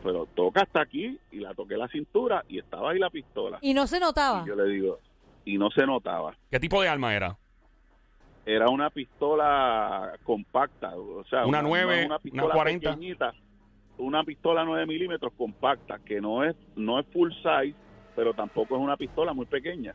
pero 0.03 0.25
toca 0.33 0.61
hasta 0.63 0.81
aquí 0.81 1.19
y 1.31 1.37
la 1.39 1.53
toqué 1.53 1.77
la 1.77 1.87
cintura 1.89 2.43
y 2.49 2.57
estaba 2.57 2.89
ahí 2.89 2.97
la 2.97 3.11
pistola. 3.11 3.59
Y 3.61 3.75
no 3.75 3.85
se 3.85 3.99
notaba. 3.99 4.41
Y 4.43 4.47
yo 4.47 4.55
le 4.55 4.65
digo, 4.65 4.99
y 5.45 5.59
no 5.59 5.69
se 5.69 5.85
notaba. 5.85 6.35
¿Qué 6.49 6.59
tipo 6.59 6.81
de 6.81 6.89
arma 6.89 7.13
era? 7.15 7.37
Era 8.47 8.67
una 8.69 8.89
pistola 8.89 10.13
compacta, 10.23 10.95
o 10.97 11.23
sea, 11.25 11.45
Una 11.45 11.59
es 11.59 12.05
una 12.07 12.17
pistola 12.19 12.53
40. 12.55 12.89
pequeñita, 12.89 13.33
una 13.99 14.23
pistola 14.23 14.63
9 14.65 14.87
milímetros 14.87 15.33
compacta, 15.37 15.99
que 15.99 16.19
no 16.19 16.43
es, 16.43 16.55
no 16.75 16.99
es 16.99 17.05
full 17.13 17.31
size, 17.33 17.75
pero 18.15 18.33
tampoco 18.33 18.75
es 18.75 18.81
una 18.81 18.97
pistola 18.97 19.33
muy 19.33 19.45
pequeña. 19.45 19.93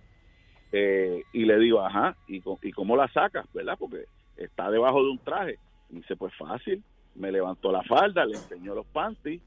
Eh, 0.70 1.22
y 1.32 1.44
le 1.46 1.58
digo, 1.58 1.84
ajá, 1.84 2.14
¿y, 2.28 2.40
co- 2.40 2.58
¿y 2.62 2.70
cómo 2.72 2.94
la 2.96 3.08
sacas, 3.08 3.46
verdad? 3.52 3.76
Porque 3.76 4.04
está 4.36 4.70
debajo 4.70 5.02
de 5.02 5.10
un 5.10 5.18
traje. 5.18 5.58
Y 5.90 5.96
dice, 5.96 6.14
pues 6.16 6.32
fácil. 6.38 6.82
Me 7.14 7.30
levantó 7.30 7.70
la 7.72 7.82
falda, 7.82 8.24
le 8.24 8.36
enseñó 8.36 8.74
los 8.74 8.86
panties 8.86 9.40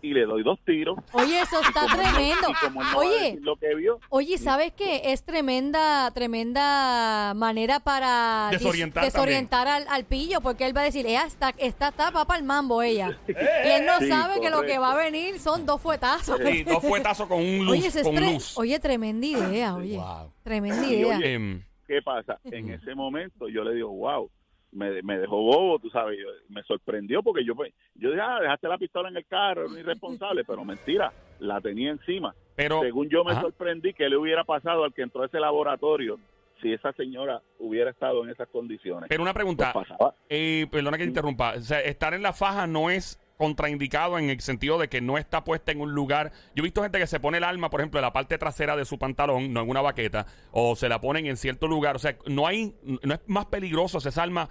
y 0.00 0.14
le 0.14 0.24
doy 0.26 0.44
dos 0.44 0.60
tiros. 0.64 0.96
Oye, 1.12 1.40
eso 1.40 1.60
está 1.60 1.80
Como 1.80 1.94
él 1.94 1.98
no- 2.06 2.12
tremendo. 2.14 2.48
no 2.92 2.98
Oye, 2.98 3.38
lo 3.42 3.56
que 3.56 3.74
vio, 3.74 3.98
Oye, 4.10 4.38
¿sabes 4.38 4.72
qué? 4.72 5.00
Es 5.12 5.24
tremenda, 5.24 6.08
tremenda 6.12 7.32
manera 7.34 7.80
para 7.80 8.48
Desorientar 8.52 9.04
desorientar 9.04 9.66
al, 9.66 9.86
al 9.88 10.04
pillo, 10.04 10.40
porque 10.40 10.66
él 10.66 10.76
va 10.76 10.82
a 10.82 10.84
decir, 10.84 11.04
ella 11.06 11.24
está, 11.24 11.52
está, 11.58 11.88
está 11.88 12.10
va 12.10 12.24
para 12.24 12.38
el 12.38 12.44
mambo 12.44 12.80
ella. 12.82 13.18
y 13.28 13.32
él 13.68 13.86
no 13.86 13.98
Sí, 13.98 14.08
sabe 14.08 14.40
que 14.40 14.50
lo 14.50 14.62
que 14.62 14.78
va 14.78 14.92
a 14.92 14.96
venir 14.96 15.40
son 15.40 15.66
dos 15.66 15.80
fuetazos. 15.80 16.38
Sí, 16.46 16.62
dos 16.62 16.80
fuetazos 16.82 17.26
con 17.26 17.38
un 17.40 17.64
luz. 17.66 17.70
Oye, 17.72 18.02
con 18.04 18.14
tre- 18.14 18.32
luz. 18.34 18.56
oye, 18.58 18.78
tremenda 18.78 19.26
idea, 19.26 19.74
oye. 19.74 19.96
Wow. 19.96 20.32
Tremenda 20.44 20.86
idea. 20.86 21.16
oye, 21.18 21.34
Em, 21.34 21.64
¿qué 21.88 22.00
pasa? 22.02 22.38
En 22.44 22.70
ese 22.70 22.94
momento 22.94 23.48
yo 23.48 23.64
le 23.64 23.74
digo, 23.74 23.88
wow, 23.90 24.30
me, 24.72 25.02
me 25.02 25.18
dejó 25.18 25.36
bobo, 25.42 25.78
tú 25.78 25.90
sabes, 25.90 26.18
me 26.48 26.62
sorprendió 26.64 27.22
porque 27.22 27.44
yo, 27.44 27.54
pues, 27.54 27.72
yo 27.94 28.10
dije, 28.10 28.20
ah, 28.22 28.38
dejaste 28.40 28.68
la 28.68 28.78
pistola 28.78 29.08
en 29.08 29.16
el 29.16 29.26
carro, 29.26 29.66
un 29.66 29.78
irresponsable, 29.78 30.44
pero 30.44 30.64
mentira, 30.64 31.12
la 31.40 31.60
tenía 31.60 31.90
encima. 31.90 32.34
pero, 32.54 32.80
Según 32.80 33.08
yo 33.08 33.24
me 33.24 33.32
Ajá. 33.32 33.42
sorprendí 33.42 33.92
que 33.94 34.08
le 34.08 34.16
hubiera 34.16 34.44
pasado 34.44 34.84
al 34.84 34.92
que 34.92 35.02
entró 35.02 35.22
a 35.22 35.26
ese 35.26 35.40
laboratorio 35.40 36.18
si 36.60 36.72
esa 36.72 36.92
señora 36.92 37.40
hubiera 37.60 37.90
estado 37.90 38.24
en 38.24 38.30
esas 38.30 38.48
condiciones. 38.48 39.08
pero 39.08 39.22
una 39.22 39.32
pregunta. 39.32 39.72
Pues. 39.72 39.86
Eh, 40.28 40.66
perdona 40.70 40.96
que 40.98 41.04
te 41.04 41.08
interrumpa. 41.10 41.54
O 41.56 41.60
sea, 41.60 41.80
estar 41.80 42.14
en 42.14 42.22
la 42.22 42.32
faja 42.32 42.66
no 42.66 42.90
es 42.90 43.20
contraindicado 43.38 44.18
en 44.18 44.28
el 44.28 44.40
sentido 44.40 44.78
de 44.78 44.88
que 44.88 45.00
no 45.00 45.16
está 45.16 45.44
puesta 45.44 45.72
en 45.72 45.80
un 45.80 45.94
lugar. 45.94 46.32
Yo 46.54 46.60
he 46.60 46.64
visto 46.64 46.82
gente 46.82 46.98
que 46.98 47.06
se 47.06 47.20
pone 47.20 47.38
el 47.38 47.44
arma, 47.44 47.70
por 47.70 47.80
ejemplo, 47.80 47.98
en 48.00 48.02
la 48.04 48.12
parte 48.12 48.36
trasera 48.36 48.76
de 48.76 48.84
su 48.84 48.98
pantalón, 48.98 49.52
no 49.52 49.62
en 49.62 49.70
una 49.70 49.80
baqueta, 49.80 50.26
o 50.50 50.76
se 50.76 50.88
la 50.88 51.00
ponen 51.00 51.24
en 51.26 51.36
cierto 51.38 51.66
lugar. 51.68 51.96
O 51.96 51.98
sea, 51.98 52.16
no 52.26 52.46
hay, 52.46 52.74
no 52.82 53.14
es 53.14 53.20
más 53.26 53.46
peligroso 53.46 53.96
esa 53.98 54.22
arma, 54.22 54.48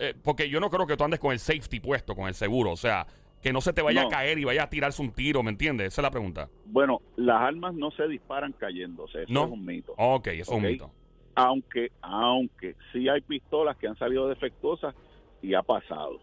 eh, 0.00 0.14
porque 0.24 0.48
yo 0.48 0.58
no 0.58 0.70
creo 0.70 0.86
que 0.86 0.96
tú 0.96 1.04
andes 1.04 1.20
con 1.20 1.32
el 1.32 1.38
safety 1.38 1.78
puesto, 1.78 2.16
con 2.16 2.26
el 2.26 2.34
seguro. 2.34 2.72
O 2.72 2.76
sea, 2.76 3.06
que 3.42 3.52
no 3.52 3.60
se 3.60 3.72
te 3.72 3.82
vaya 3.82 4.02
No. 4.02 4.08
a 4.08 4.10
caer 4.10 4.38
y 4.38 4.44
vaya 4.44 4.62
a 4.64 4.70
tirarse 4.70 5.02
un 5.02 5.12
tiro, 5.12 5.42
¿me 5.42 5.50
entiendes? 5.50 5.88
Esa 5.88 6.00
es 6.00 6.04
la 6.04 6.10
pregunta. 6.10 6.48
Bueno, 6.66 7.00
las 7.16 7.40
armas 7.42 7.74
no 7.74 7.90
se 7.90 8.08
disparan 8.08 8.52
cayéndose, 8.52 9.24
eso 9.24 9.32
No. 9.32 9.44
es 9.44 9.50
un 9.50 9.64
mito. 9.66 9.94
Ok, 9.98 10.28
eso 10.28 10.40
es 10.42 10.48
un 10.58 10.62
mito. 10.62 10.90
aunque 11.34 11.90
aunque 12.02 12.76
sí 12.92 13.08
hay 13.08 13.20
pistolas 13.22 13.76
que 13.78 13.88
han 13.88 13.96
salido 13.96 14.28
defectuosas 14.28 14.94
y 15.40 15.54
ha 15.54 15.62
pasado 15.62 16.20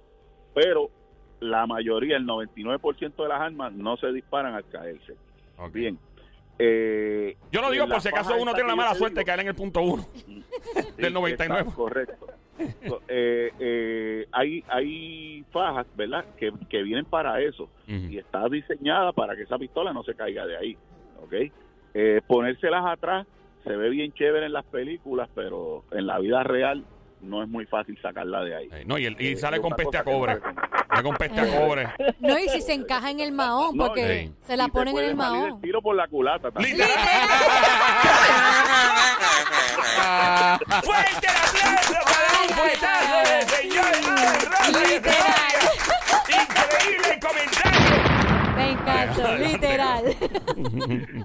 pero 0.53 0.89
la 1.39 1.65
mayoría 1.67 2.17
el 2.17 2.25
99% 2.25 3.15
de 3.15 3.27
las 3.29 3.41
armas 3.41 3.71
no 3.73 3.97
se 3.97 4.11
disparan 4.11 4.53
al 4.55 4.65
caerse 4.69 5.15
bien 5.71 5.97
eh, 6.57 7.37
Yo 7.51 7.61
lo 7.61 7.71
digo 7.71 7.87
por 7.87 8.01
si 8.01 8.09
acaso 8.09 8.35
uno 8.39 8.53
tiene 8.53 8.69
la 8.69 8.75
mala 8.75 8.91
te 8.91 8.97
suerte 8.97 9.19
de 9.19 9.25
caer 9.25 9.39
en 9.41 9.47
el 9.47 9.55
punto 9.55 9.81
uno. 9.81 10.05
sí, 10.25 10.43
del 10.97 11.13
99. 11.13 11.61
está 11.61 11.73
correcto 11.75 12.27
eh, 13.07 13.51
eh, 13.59 14.27
hay 14.33 14.63
hay 14.67 15.45
fajas 15.51 15.87
verdad 15.95 16.25
que, 16.37 16.51
que 16.69 16.83
vienen 16.83 17.05
para 17.05 17.39
eso 17.41 17.69
y 17.87 18.17
está 18.17 18.47
diseñada 18.49 19.13
para 19.13 19.35
que 19.35 19.43
esa 19.43 19.57
pistola 19.57 19.93
no 19.93 20.03
se 20.03 20.13
caiga 20.13 20.45
de 20.45 20.57
ahí, 20.57 20.77
¿ok? 21.23 21.33
Eh, 21.93 22.21
ponérselas 22.27 22.85
atrás 22.85 23.25
se 23.63 23.75
ve 23.75 23.89
bien 23.89 24.11
chévere 24.13 24.45
en 24.47 24.53
las 24.53 24.65
películas, 24.65 25.29
pero 25.33 25.83
en 25.91 26.05
la 26.05 26.19
vida 26.19 26.43
real 26.43 26.83
no 27.21 27.41
es 27.43 27.49
muy 27.49 27.65
fácil 27.65 27.97
sacarla 28.01 28.43
de 28.43 28.55
ahí. 28.55 28.69
No, 28.85 28.97
y, 28.97 29.05
el- 29.05 29.15
y 29.21 29.27
Eh, 29.33 29.35
sale 29.37 29.59
con 29.61 29.71
peste 29.71 29.97
a 29.97 30.03
cosa 30.03 30.39
Sale 30.89 31.03
con 31.03 31.15
peste 31.17 31.39
a 31.39 31.59
cobre. 31.59 31.87
No, 32.19 32.39
y 32.39 32.49
si 32.49 32.61
se 32.61 32.73
encaja 32.73 33.11
en 33.11 33.19
el 33.19 33.31
mahón, 33.31 33.75
No, 33.77 33.87
porque 33.87 34.25
sí. 34.25 34.33
se 34.47 34.57
la 34.57 34.63
Y 34.63 34.67
te 34.67 34.71
ponen 34.71 34.87
en 34.89 34.93
puede 34.93 35.11
el 35.11 35.17
salir 35.17 35.39
mahón. 35.39 35.53
el 35.55 35.61
tiro 35.61 35.81
por 35.81 35.95
la 35.95 36.07
culata 36.07 36.51
también. 36.51 36.77
¡Literal! 36.77 36.97
¡Fuerte 40.83 41.27
el 41.27 41.37
aplauso 41.37 41.93
para 42.05 42.41
un 42.43 42.49
fuetazo 42.49 43.17
del 43.29 43.47
señor 43.49 43.85
Alan 43.85 45.03
Rosa! 45.03 45.35
¡Increíble 46.27 47.13
el 47.13 47.19
comentario! 47.19 47.68
Literal. 49.39 50.03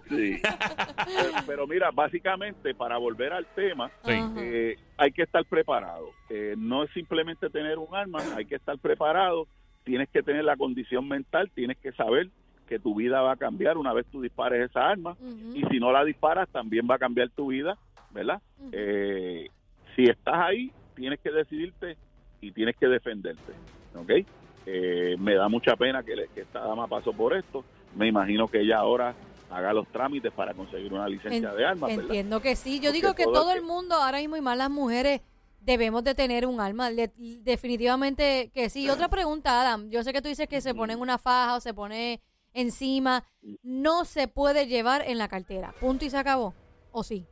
Sí. 0.09 0.41
pero, 0.43 1.31
pero 1.47 1.67
mira, 1.67 1.91
básicamente, 1.91 2.75
para 2.75 2.99
volver 2.99 3.33
al 3.33 3.47
tema, 3.55 3.91
Sí. 4.05 4.13
Eh, 4.37 4.77
hay 4.97 5.13
que 5.13 5.23
estar 5.23 5.45
preparado. 5.45 6.11
Eh, 6.31 6.55
no 6.57 6.85
es 6.85 6.91
simplemente 6.93 7.51
tener 7.51 7.79
un 7.79 7.95
arma, 7.95 8.21
hay 8.37 8.45
que 8.47 8.57
estar 8.57 8.79
preparado. 8.79 9.47
Tienes 9.85 10.09
que 10.09 10.23
tener 10.23 10.45
la 10.45 10.57
condición 10.57 11.09
mental, 11.09 11.51
tienes 11.55 11.77
que 11.79 11.93
saber 11.93 12.29
que 12.69 12.79
tu 12.79 12.95
vida 12.95 13.21
va 13.21 13.33
a 13.33 13.37
cambiar 13.37 13.77
una 13.77 13.93
vez 13.93 14.07
tú 14.07 14.23
dispares 14.23 14.71
esa 14.71 14.89
arma. 14.89 15.17
Y 15.55 15.63
si 15.71 15.79
no 15.79 15.93
la 15.93 16.05
disparas, 16.05 16.49
también 16.49 16.87
va 16.91 16.95
a 16.95 16.99
cambiar 16.99 17.29
tu 17.31 17.49
vida, 17.49 17.77
¿verdad? 18.13 18.41
Eh, 18.73 19.49
si 19.97 20.05
estás 20.05 20.37
ahí, 20.37 20.71
tienes 20.95 21.21
que 21.21 21.31
decidirte 21.31 21.97
y 22.41 22.53
tienes 22.53 22.77
que 22.77 22.87
defenderte, 22.87 23.53
¿ok? 23.95 24.27
Eh, 24.67 25.17
me 25.19 25.35
da 25.35 25.49
mucha 25.49 25.77
pena 25.77 26.03
que, 26.03 26.17
le- 26.17 26.29
que 26.29 26.41
esta 26.43 26.61
dama 26.61 26.87
pasó 26.89 27.13
por 27.13 27.35
esto. 27.37 27.65
Me 27.95 28.09
imagino 28.09 28.49
que 28.49 28.61
ella 28.61 28.79
ahora 28.79 29.15
haga 29.51 29.73
los 29.73 29.87
trámites 29.89 30.33
para 30.33 30.55
conseguir 30.55 30.93
una 30.93 31.07
licencia 31.09 31.51
En- 31.51 31.57
de 31.57 31.65
armas, 31.67 31.89
¿verdad? 31.91 32.05
Entiendo 32.05 32.41
que 32.41 32.57
sí. 32.57 32.77
Yo 32.81 32.91
Porque 32.91 32.93
digo 32.93 33.15
que 33.15 33.25
todo 33.25 33.35
todo 33.35 33.53
el 33.53 33.61
que- 33.61 33.67
mundo, 33.67 33.95
ahora 33.95 34.19
mismo 34.19 34.37
y 34.37 34.41
más 34.41 34.57
las 34.57 34.71
mujeres, 34.71 35.21
debemos 35.61 36.03
de 36.05 36.15
tener 36.15 36.47
un 36.47 36.61
arma. 36.61 36.91
Le- 36.91 37.13
definitivamente 37.17 38.51
que 38.55 38.69
sí. 38.71 38.89
Otra 38.91 39.09
pregunta, 39.09 39.61
Adam. 39.61 39.89
Yo 39.91 40.03
sé 40.03 40.13
que 40.13 40.21
tú 40.23 40.29
dices 40.29 40.49
que 40.49 40.61
se 40.61 40.75
pone 40.75 40.93
en 40.95 41.01
una 41.01 41.19
faja 41.19 41.57
o 41.57 41.61
se 41.61 41.73
pone 41.75 42.21
encima. 42.53 43.25
No 43.63 44.05
se 44.05 44.29
puede 44.29 44.67
llevar 44.67 45.03
en 45.07 45.19
la 45.19 45.29
cartera. 45.29 45.75
Punto 45.81 46.05
y 46.05 46.11
se 46.11 46.19
acabó. 46.19 46.55
¿O 46.93 47.03
sí? 47.03 47.27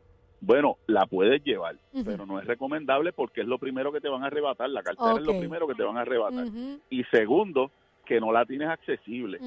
Bueno, 0.45 0.77
la 0.89 1.07
puedes 1.07 1.43
llevar, 1.45 1.77
pero 2.05 2.27
no 2.27 2.41
es 2.41 2.47
recomendable 2.47 3.13
porque 3.13 3.43
es 3.43 3.47
lo 3.47 3.59
primero 3.59 3.93
que 3.93 4.01
te 4.01 4.09
van 4.09 4.25
a 4.25 4.27
arrebatar. 4.27 4.69
La 4.69 4.83
cartera 4.83 5.13
es 5.13 5.25
lo 5.25 5.39
primero 5.39 5.69
que 5.69 5.75
te 5.75 5.85
van 5.85 5.97
a 5.97 6.01
arrebatar. 6.01 6.47
Y 6.91 7.05
segundo, 7.05 7.71
que 8.05 8.21
no 8.21 8.33
la 8.33 8.45
tienes 8.45 8.69
accesible. 8.69 9.39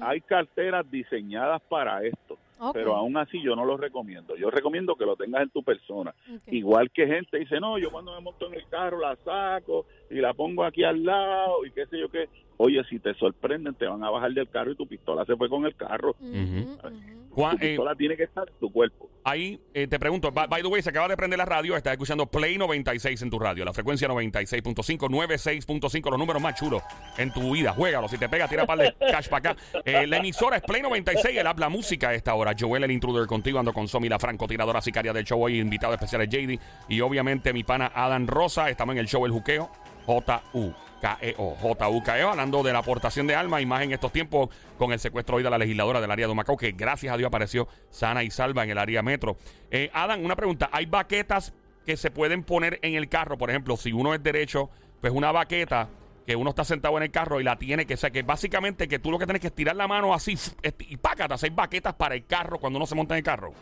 Hay 0.00 0.20
carteras 0.22 0.90
diseñadas 0.90 1.62
para 1.62 2.04
esto. 2.04 2.36
Pero 2.74 2.94
aún 2.94 3.16
así 3.16 3.40
yo 3.40 3.56
no 3.56 3.64
lo 3.64 3.76
recomiendo. 3.76 4.36
Yo 4.36 4.50
recomiendo 4.50 4.96
que 4.96 5.06
lo 5.06 5.16
tengas 5.16 5.42
en 5.42 5.50
tu 5.50 5.62
persona. 5.62 6.12
Igual 6.48 6.90
que 6.90 7.06
gente 7.06 7.38
dice, 7.38 7.60
no, 7.60 7.78
yo 7.78 7.90
cuando 7.92 8.12
me 8.12 8.20
monto 8.20 8.48
en 8.48 8.54
el 8.54 8.66
carro 8.68 8.98
la 8.98 9.16
saco 9.16 9.86
y 10.10 10.16
la 10.16 10.34
pongo 10.34 10.64
aquí 10.64 10.82
al 10.82 11.04
lado 11.04 11.64
y 11.64 11.70
qué 11.70 11.86
sé 11.86 11.98
yo 11.98 12.10
qué. 12.10 12.28
Oye, 12.62 12.84
si 12.90 12.98
te 12.98 13.14
sorprenden, 13.14 13.72
te 13.74 13.86
van 13.86 14.04
a 14.04 14.10
bajar 14.10 14.32
del 14.32 14.46
carro 14.46 14.72
y 14.72 14.76
tu 14.76 14.86
pistola 14.86 15.24
se 15.24 15.34
fue 15.34 15.48
con 15.48 15.64
el 15.64 15.74
carro. 15.74 16.14
Juan, 17.30 17.56
Tu 17.56 17.64
eh, 17.64 17.68
pistola 17.70 17.94
tiene 17.94 18.18
que 18.18 18.24
estar 18.24 18.46
en 18.46 18.54
tu 18.60 18.70
cuerpo. 18.70 19.08
ahí 19.24 19.58
eh, 19.72 19.86
te 19.86 19.98
pregunto, 19.98 20.30
by, 20.30 20.46
by 20.46 20.60
the 20.60 20.68
way, 20.68 20.82
se 20.82 20.90
acaba 20.90 21.08
de 21.08 21.16
prender 21.16 21.38
la 21.38 21.46
radio, 21.46 21.74
estás 21.74 21.94
escuchando 21.94 22.26
Play 22.26 22.58
96 22.58 23.22
en 23.22 23.30
tu 23.30 23.38
radio, 23.38 23.64
la 23.64 23.72
frecuencia 23.72 24.06
96.5, 24.08 24.74
96.5, 24.74 26.10
los 26.10 26.18
números 26.18 26.42
más 26.42 26.54
chulos 26.54 26.82
en 27.16 27.32
tu 27.32 27.50
vida. 27.50 27.72
Juégalo, 27.72 28.08
si 28.08 28.18
te 28.18 28.28
pega, 28.28 28.46
tira 28.46 28.66
par 28.66 28.76
de 28.76 28.94
cash 29.10 29.30
para 29.30 29.52
acá. 29.52 29.62
Eh, 29.86 30.06
la 30.06 30.18
emisora 30.18 30.58
es 30.58 30.62
Play 30.62 30.82
96, 30.82 31.34
el 31.38 31.46
habla 31.46 31.70
música 31.70 32.10
a 32.10 32.14
esta 32.14 32.34
hora. 32.34 32.54
Joel, 32.58 32.84
el 32.84 32.90
intruder 32.90 33.26
contigo, 33.26 33.58
ando 33.58 33.72
con 33.72 33.88
Somi, 33.88 34.10
la 34.10 34.18
francotiradora 34.18 34.82
sicaria 34.82 35.14
del 35.14 35.24
show 35.24 35.42
hoy, 35.42 35.60
invitado 35.60 35.94
especial 35.94 36.20
es 36.20 36.28
JD 36.28 36.60
y 36.90 37.00
obviamente 37.00 37.54
mi 37.54 37.64
pana 37.64 37.90
Adam 37.94 38.26
Rosa. 38.26 38.68
Estamos 38.68 38.96
en 38.96 38.98
el 38.98 39.08
show 39.08 39.24
El 39.24 39.32
Juqueo, 39.32 39.70
J-U. 40.04 40.74
K-E-O, 41.00 41.56
J-U-K-E-O, 41.56 42.28
hablando 42.28 42.62
de 42.62 42.72
la 42.72 42.80
aportación 42.80 43.26
de 43.26 43.34
armas 43.34 43.62
y 43.62 43.66
más 43.66 43.82
en 43.82 43.92
estos 43.92 44.12
tiempos 44.12 44.50
con 44.78 44.92
el 44.92 44.98
secuestro 44.98 45.36
hoy 45.36 45.42
de 45.42 45.50
la 45.50 45.58
legisladora 45.58 46.00
del 46.00 46.10
área 46.10 46.26
de 46.26 46.32
Humacao, 46.32 46.56
que 46.56 46.72
gracias 46.72 47.12
a 47.12 47.16
Dios 47.16 47.28
apareció 47.28 47.68
sana 47.88 48.22
y 48.22 48.30
salva 48.30 48.64
en 48.64 48.70
el 48.70 48.78
área 48.78 49.02
metro. 49.02 49.36
Eh, 49.70 49.90
Adam, 49.92 50.24
una 50.24 50.36
pregunta, 50.36 50.68
¿hay 50.72 50.86
baquetas 50.86 51.54
que 51.84 51.96
se 51.96 52.10
pueden 52.10 52.42
poner 52.42 52.78
en 52.82 52.94
el 52.94 53.08
carro? 53.08 53.38
Por 53.38 53.50
ejemplo, 53.50 53.76
si 53.76 53.92
uno 53.92 54.14
es 54.14 54.22
derecho, 54.22 54.70
pues 55.00 55.12
una 55.12 55.32
baqueta 55.32 55.88
que 56.26 56.36
uno 56.36 56.50
está 56.50 56.64
sentado 56.64 56.96
en 56.96 57.04
el 57.04 57.10
carro 57.10 57.40
y 57.40 57.44
la 57.44 57.56
tiene 57.56 57.86
que, 57.86 57.94
o 57.94 58.12
que 58.12 58.22
básicamente 58.22 58.86
que 58.86 58.98
tú 58.98 59.10
lo 59.10 59.18
que 59.18 59.24
tienes 59.24 59.40
que 59.40 59.48
estirar 59.48 59.74
la 59.74 59.88
mano 59.88 60.14
así 60.14 60.34
y 60.88 60.96
pácatas, 60.96 61.42
hay 61.42 61.50
baquetas 61.50 61.94
para 61.94 62.14
el 62.14 62.24
carro 62.26 62.58
cuando 62.58 62.76
uno 62.76 62.86
se 62.86 62.94
monta 62.94 63.14
en 63.14 63.18
el 63.18 63.24
carro. 63.24 63.52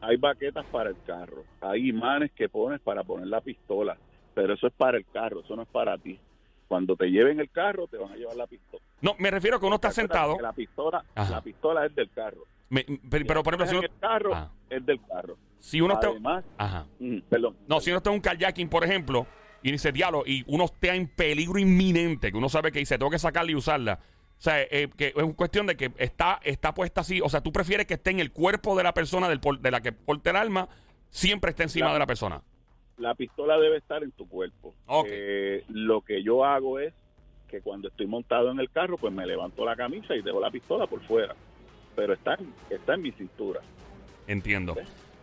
hay 0.00 0.16
baquetas 0.16 0.66
para 0.66 0.90
el 0.90 0.96
carro, 1.06 1.44
hay 1.60 1.88
imanes 1.88 2.30
que 2.32 2.48
pones 2.48 2.80
para 2.80 3.04
poner 3.04 3.28
la 3.28 3.40
pistola, 3.40 3.96
pero 4.36 4.52
eso 4.52 4.66
es 4.66 4.72
para 4.74 4.98
el 4.98 5.06
carro, 5.10 5.40
eso 5.40 5.56
no 5.56 5.62
es 5.62 5.68
para 5.68 5.96
ti. 5.96 6.20
Cuando 6.68 6.94
te 6.94 7.06
lleven 7.06 7.40
el 7.40 7.48
carro, 7.50 7.86
te 7.88 7.96
van 7.96 8.12
a 8.12 8.16
llevar 8.16 8.36
la 8.36 8.46
pistola. 8.46 8.82
No, 9.00 9.14
me 9.18 9.30
refiero 9.30 9.56
a 9.56 9.60
que 9.60 9.64
uno 9.66 9.76
está 9.76 9.90
sentado. 9.92 10.36
La 10.40 10.52
pistola, 10.52 11.02
Ajá. 11.14 11.30
la 11.30 11.40
pistola 11.40 11.86
es 11.86 11.94
del 11.94 12.10
carro. 12.10 12.42
me- 12.68 12.84
pero, 13.08 13.24
pero, 13.26 13.42
por 13.44 13.54
ejemplo, 13.54 13.66
si 13.70 13.76
uno, 13.76 13.86
el 13.86 14.00
carro 14.00 14.34
Ah. 14.34 14.50
es 14.68 14.84
del 14.84 15.00
carro. 15.06 15.36
si 15.58 15.80
uno 15.80 15.94
está. 15.94 16.08
Además, 16.08 16.44
Ajá. 16.58 16.86
mm, 16.98 17.18
perdón. 17.30 17.56
No, 17.66 17.80
si 17.80 17.90
uno 17.90 17.98
está 17.98 18.10
en 18.10 18.16
un 18.16 18.20
kayaking, 18.20 18.68
por 18.68 18.84
ejemplo, 18.84 19.26
y 19.62 19.72
dice 19.72 19.90
diablo, 19.92 20.22
y 20.26 20.44
uno 20.48 20.64
está 20.64 20.94
en 20.94 21.06
peligro 21.08 21.58
inminente, 21.58 22.30
que 22.30 22.36
uno 22.36 22.48
sabe 22.50 22.70
que 22.72 22.78
dice, 22.80 22.98
tengo 22.98 23.10
que 23.10 23.18
sacarla 23.18 23.50
y 23.52 23.54
usarla. 23.54 24.00
O 24.38 24.40
sea, 24.42 24.60
eh, 24.62 24.90
que 24.96 25.14
es 25.16 25.34
cuestión 25.34 25.66
de 25.66 25.76
que 25.76 25.92
está, 25.96 26.40
está 26.42 26.74
puesta 26.74 27.00
así. 27.00 27.20
O 27.22 27.28
sea, 27.30 27.40
tú 27.40 27.52
prefieres 27.52 27.86
que 27.86 27.94
esté 27.94 28.10
en 28.10 28.20
el 28.20 28.32
cuerpo 28.32 28.76
de 28.76 28.82
la 28.82 28.92
persona 28.92 29.28
del 29.30 29.40
de 29.60 29.70
la 29.70 29.80
que 29.80 29.92
porta 29.92 30.30
el 30.30 30.36
arma, 30.36 30.68
siempre 31.10 31.50
esté 31.50 31.62
encima 31.62 31.92
de 31.92 31.98
la 32.00 32.06
persona. 32.06 32.42
La 32.98 33.14
pistola 33.14 33.58
debe 33.58 33.76
estar 33.78 34.02
en 34.02 34.12
tu 34.12 34.28
cuerpo. 34.28 34.74
Eh, 35.08 35.64
lo 35.68 36.00
que 36.02 36.22
yo 36.22 36.44
hago 36.44 36.78
es 36.78 36.92
que 37.48 37.60
cuando 37.60 37.88
estoy 37.88 38.06
montado 38.06 38.50
en 38.50 38.58
el 38.60 38.70
carro, 38.70 38.96
pues 38.98 39.12
me 39.12 39.26
levanto 39.26 39.64
la 39.64 39.76
camisa 39.76 40.14
y 40.16 40.22
dejo 40.22 40.40
la 40.40 40.50
pistola 40.50 40.86
por 40.86 41.00
fuera. 41.02 41.34
Pero 41.94 42.12
está 42.14 42.34
en, 42.34 42.52
está 42.70 42.94
en 42.94 43.02
mi 43.02 43.12
cintura. 43.12 43.60
Entiendo. 44.26 44.74
Sí. 44.74 44.80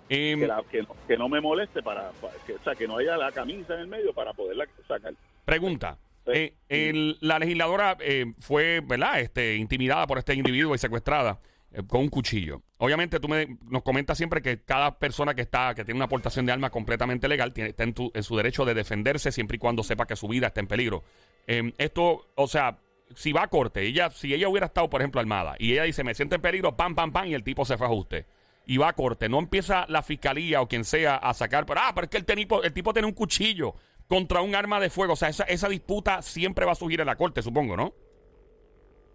Em, 0.10 0.40
Que, 0.40 0.48
la- 0.48 0.64
que 0.70 0.82
no, 0.84 0.96
que 1.08 1.18
no 1.18 1.30
me 1.30 1.42
moleste 1.42 1.82
para, 1.84 2.12
para- 2.14 2.34
que, 2.46 2.54
o 2.54 2.64
sea, 2.64 2.76
que 2.76 2.88
no 2.88 2.98
haya 2.98 3.18
la 3.18 3.32
camisa 3.32 3.74
en 3.76 3.82
el 3.82 3.88
medio 3.88 4.14
para 4.14 4.34
poderla 4.34 4.66
sacar. 4.88 5.14
Pregunta. 5.46 5.98
Sí. 6.26 6.32
Eh, 6.34 6.54
el- 6.70 7.18
la 7.22 7.40
legisladora 7.40 7.98
eh, 8.00 8.34
fue, 8.40 8.82
¿verdad? 8.86 9.20
Este, 9.20 9.56
intimidada 9.56 10.08
por 10.08 10.18
este 10.18 10.34
individuo 10.34 10.74
y 10.76 10.78
secuestrada 10.78 11.40
con 11.88 12.02
un 12.02 12.10
cuchillo. 12.10 12.62
Obviamente 12.84 13.22
tú 13.22 13.30
me, 13.30 13.58
nos 13.70 13.82
comentas 13.82 14.18
siempre 14.18 14.42
que 14.42 14.62
cada 14.62 15.00
persona 15.00 15.34
que 15.34 15.42
está 15.42 15.74
que 15.74 15.86
tiene 15.86 16.00
una 16.00 16.06
aportación 16.06 16.46
de 16.46 16.52
arma 16.52 16.70
completamente 16.70 17.30
legal 17.30 17.54
tiene, 17.54 17.70
está 17.70 17.84
en, 17.84 17.94
tu- 17.94 18.12
en 18.14 18.24
su 18.24 18.36
derecho 18.36 18.66
de 18.66 18.74
defenderse 18.74 19.32
siempre 19.32 19.56
y 19.56 19.60
cuando 19.60 19.84
sepa 19.84 20.06
que 20.06 20.18
su 20.18 20.28
vida 20.28 20.48
está 20.48 20.60
en 20.60 20.68
peligro. 20.68 21.02
Eh, 21.48 21.72
esto, 21.78 22.28
o 22.36 22.48
sea, 22.48 22.80
si 23.16 23.32
va 23.32 23.44
a 23.44 23.48
corte, 23.48 23.84
ella, 23.84 24.10
si 24.10 24.34
ella 24.34 24.50
hubiera 24.50 24.66
estado, 24.66 24.90
por 24.90 25.00
ejemplo, 25.00 25.22
armada 25.22 25.56
y 25.60 25.72
ella 25.72 25.84
dice, 25.84 26.04
me 26.04 26.14
siento 26.14 26.36
en 26.36 26.42
peligro, 26.42 26.76
pam, 26.76 26.94
pam, 26.94 27.14
pam, 27.14 27.28
y 27.28 27.34
el 27.36 27.44
tipo 27.46 27.64
se 27.64 27.78
fue 27.78 27.88
a 27.88 27.90
ajuste. 27.90 28.26
Y 28.66 28.76
va 28.76 28.90
a 28.90 28.94
corte, 28.94 29.30
no 29.30 29.40
empieza 29.40 29.86
la 29.88 30.04
fiscalía 30.04 30.62
o 30.62 30.68
quien 30.68 30.84
sea 30.84 31.16
a 31.16 31.34
sacar, 31.34 31.66
pero, 31.66 31.80
ah, 31.82 31.92
pero 31.96 32.04
es 32.04 32.12
que 32.12 32.18
el, 32.18 32.26
tipo, 32.26 32.64
el 32.64 32.74
tipo 32.74 32.92
tiene 32.92 33.08
un 33.08 33.14
cuchillo 33.14 33.76
contra 34.10 34.42
un 34.42 34.56
arma 34.56 34.82
de 34.82 34.90
fuego. 34.90 35.14
O 35.14 35.16
sea, 35.16 35.30
esa, 35.30 35.46
esa 35.46 35.70
disputa 35.70 36.22
siempre 36.22 36.66
va 36.66 36.74
a 36.74 36.76
surgir 36.76 37.00
en 37.00 37.08
la 37.08 37.16
corte, 37.16 37.42
supongo, 37.42 37.78
¿no? 37.78 37.94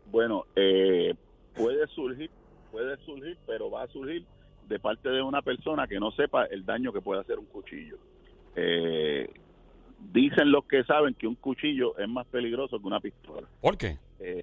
Bueno, 0.07 0.47
eh, 0.57 1.15
puede 1.55 1.87
surgir, 1.89 2.31
puede 2.71 2.97
surgir, 2.99 3.37
pero 3.47 3.71
va 3.71 3.83
a 3.83 3.89
surgir 3.89 4.25
de 4.69 4.79
parte 4.79 5.09
de 5.09 5.23
una 5.23 5.43
persona 5.43 5.87
que 5.87 5.99
no 5.99 6.11
sepa 6.13 6.45
el 6.47 6.65
daño 6.65 6.93
que 6.93 7.01
puede 7.01 7.21
hacer 7.21 7.39
un 7.39 7.47
cuchillo. 7.47 7.97
Eh, 8.55 9.29
dicen 10.13 10.51
los 10.53 10.65
que 10.67 10.85
saben 10.85 11.15
que 11.15 11.27
un 11.27 11.37
cuchillo 11.37 11.97
es 11.99 12.09
más 12.09 12.27
peligroso 12.27 12.79
que 12.79 12.87
una 12.87 13.01
pistola. 13.01 13.47
¿Por 13.61 13.77
qué? 13.79 13.99
Eh, 14.21 14.43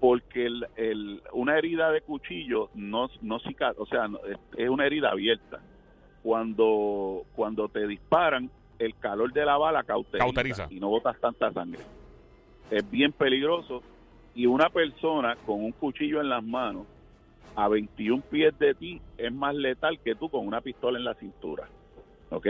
porque 0.00 0.46
el, 0.46 0.66
el- 0.76 1.22
una 1.32 1.56
herida 1.58 1.90
de 1.92 2.00
cuchillo 2.00 2.70
no, 2.74 3.08
no 3.22 3.36
o 3.36 3.86
sea, 3.86 4.08
es 4.56 4.68
una 4.68 4.86
herida 4.86 5.10
abierta. 5.10 5.60
Cuando, 6.22 7.24
cuando 7.34 7.68
te 7.68 7.86
disparan, 7.86 8.48
el 8.78 8.96
calor 8.98 9.32
de 9.32 9.44
la 9.44 9.56
bala 9.58 9.82
cauteriza, 9.84 10.24
Cauteriza. 10.24 10.66
y 10.70 10.78
no 10.80 10.88
botas 10.88 11.18
tanta 11.20 11.52
sangre. 11.52 11.80
Es 12.70 12.88
bien 12.90 13.12
peligroso 13.12 13.82
y 14.34 14.46
una 14.46 14.68
persona 14.70 15.36
con 15.46 15.62
un 15.64 15.72
cuchillo 15.72 16.20
en 16.20 16.28
las 16.28 16.42
manos 16.42 16.86
a 17.54 17.68
21 17.68 18.22
pies 18.30 18.58
de 18.58 18.74
ti 18.74 19.00
es 19.18 19.32
más 19.32 19.54
letal 19.54 19.98
que 20.00 20.14
tú 20.14 20.28
con 20.30 20.46
una 20.46 20.60
pistola 20.60 20.98
en 20.98 21.04
la 21.04 21.14
cintura. 21.14 21.68
¿Ok? 22.30 22.46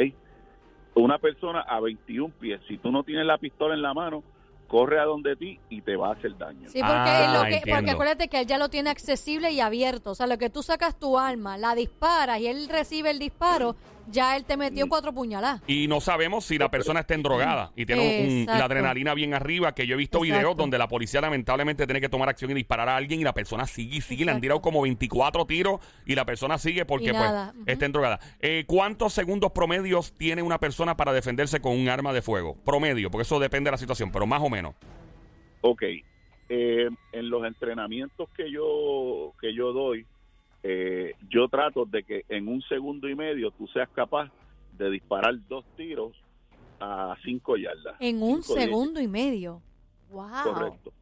Una 0.95 1.19
persona 1.19 1.61
a 1.63 1.81
21 1.81 2.33
pies, 2.39 2.61
si 2.69 2.79
tú 2.79 2.93
no 2.93 3.03
tienes 3.03 3.27
la 3.27 3.39
pistola 3.39 3.75
en 3.75 3.83
la 3.83 3.95
mano, 3.95 4.23
corre 4.69 4.99
a 5.01 5.05
donde 5.05 5.37
ti 5.37 5.59
y 5.71 5.81
te 5.83 5.97
va 5.97 6.09
a 6.09 6.13
hacer 6.13 6.37
daño. 6.39 6.69
Sí, 6.69 6.79
porque, 6.81 6.93
Ah, 6.95 7.33
lo 7.35 7.45
que- 7.45 7.71
porque 7.71 7.91
acuérdate 7.91 8.29
que 8.29 8.41
él 8.41 8.47
ya 8.47 8.59
lo 8.59 8.69
tiene 8.69 8.91
accesible 8.91 9.51
y 9.51 9.61
abierto. 9.61 10.11
O 10.13 10.15
sea, 10.15 10.27
lo 10.27 10.39
que 10.39 10.51
tú 10.51 10.63
sacas 10.63 10.99
tu 10.99 11.19
arma, 11.19 11.59
la 11.59 11.75
disparas 11.75 12.41
y 12.41 12.47
él 12.47 12.69
recibe 12.71 13.11
el 13.11 13.19
disparo, 13.19 13.75
ya 14.09 14.37
él 14.37 14.45
te 14.45 14.57
metió 14.57 14.89
cuatro 14.89 15.13
puñaladas. 15.13 15.63
Y 15.67 15.87
no 15.89 16.01
sabemos 16.01 16.45
si 16.45 16.59
la 16.59 16.71
persona 16.71 17.01
está 17.01 17.15
endrogada 17.15 17.71
y 17.77 17.87
tiene 17.87 18.21
un- 18.27 18.39
un- 18.41 18.47
la 18.47 18.65
adrenalina 18.65 19.15
bien 19.15 19.35
arriba, 19.35 19.75
que 19.75 19.87
yo 19.87 19.95
he 19.95 19.99
visto 19.99 20.19
Exacto. 20.19 20.39
videos 20.39 20.57
donde 20.57 20.79
la 20.79 20.89
policía 20.89 21.21
lamentablemente 21.21 21.87
tiene 21.87 22.01
que 22.01 22.09
tomar 22.09 22.29
acción 22.29 22.51
y 22.51 22.55
disparar 22.55 22.89
a 22.89 22.97
alguien 22.97 23.21
y 23.21 23.25
la 23.25 23.33
persona 23.35 23.67
sigue 23.67 23.97
y 23.97 24.01
sigue. 24.01 24.25
Le 24.25 24.31
han 24.31 24.37
Exacto. 24.37 24.41
tirado 24.43 24.63
como 24.63 24.83
24 24.83 25.47
tiros 25.47 25.81
y 26.07 26.15
la 26.15 26.25
persona 26.25 26.59
sigue 26.59 26.85
porque 26.85 27.11
pues 27.11 27.23
nada. 27.23 27.53
Ujú. 27.55 27.65
está 27.67 27.87
endrogada. 27.87 28.21
Eh, 28.41 28.65
¿Cuántos 28.67 29.13
segundos 29.13 29.53
promedios 29.53 30.13
tiene 30.13 30.43
una 30.43 30.59
persona 30.59 30.97
para 30.97 31.13
defenderse 31.13 31.61
con 31.61 31.73
un 31.73 31.89
arma 31.89 32.13
de 32.13 32.23
fuego? 32.23 32.57
Promedio, 32.65 33.11
porque 33.11 33.23
eso 33.23 33.39
depende 33.39 33.69
de 33.69 33.73
la 33.73 33.79
situación, 33.79 34.11
pero 34.13 34.27
más 34.27 34.43
o 34.43 34.49
menos. 34.51 34.75
Ok, 35.61 35.83
eh, 36.49 36.89
en 37.13 37.31
los 37.31 37.45
entrenamientos 37.47 38.29
que 38.37 38.51
yo 38.51 39.33
que 39.41 39.55
yo 39.55 39.73
doy, 39.73 40.05
eh, 40.63 41.15
yo 41.29 41.49
trato 41.49 41.85
de 41.85 42.03
que 42.05 42.25
en 42.29 42.49
un 42.49 42.63
segundo 42.63 43.09
y 43.09 43.15
medio 43.15 43.51
tú 43.53 43.67
seas 43.69 43.89
capaz 43.91 44.31
de 44.79 44.91
disparar 44.91 45.35
dos 45.49 45.65
tiros 45.77 46.13
a 46.81 47.15
cinco 47.25 47.57
yardas. 47.57 47.97
En 48.01 48.23
un 48.23 48.37
diez. 48.41 48.47
segundo 48.47 49.01
y 49.01 49.09
medio. 49.09 49.61
Wow. 50.11 50.29
Correcto. 50.45 50.93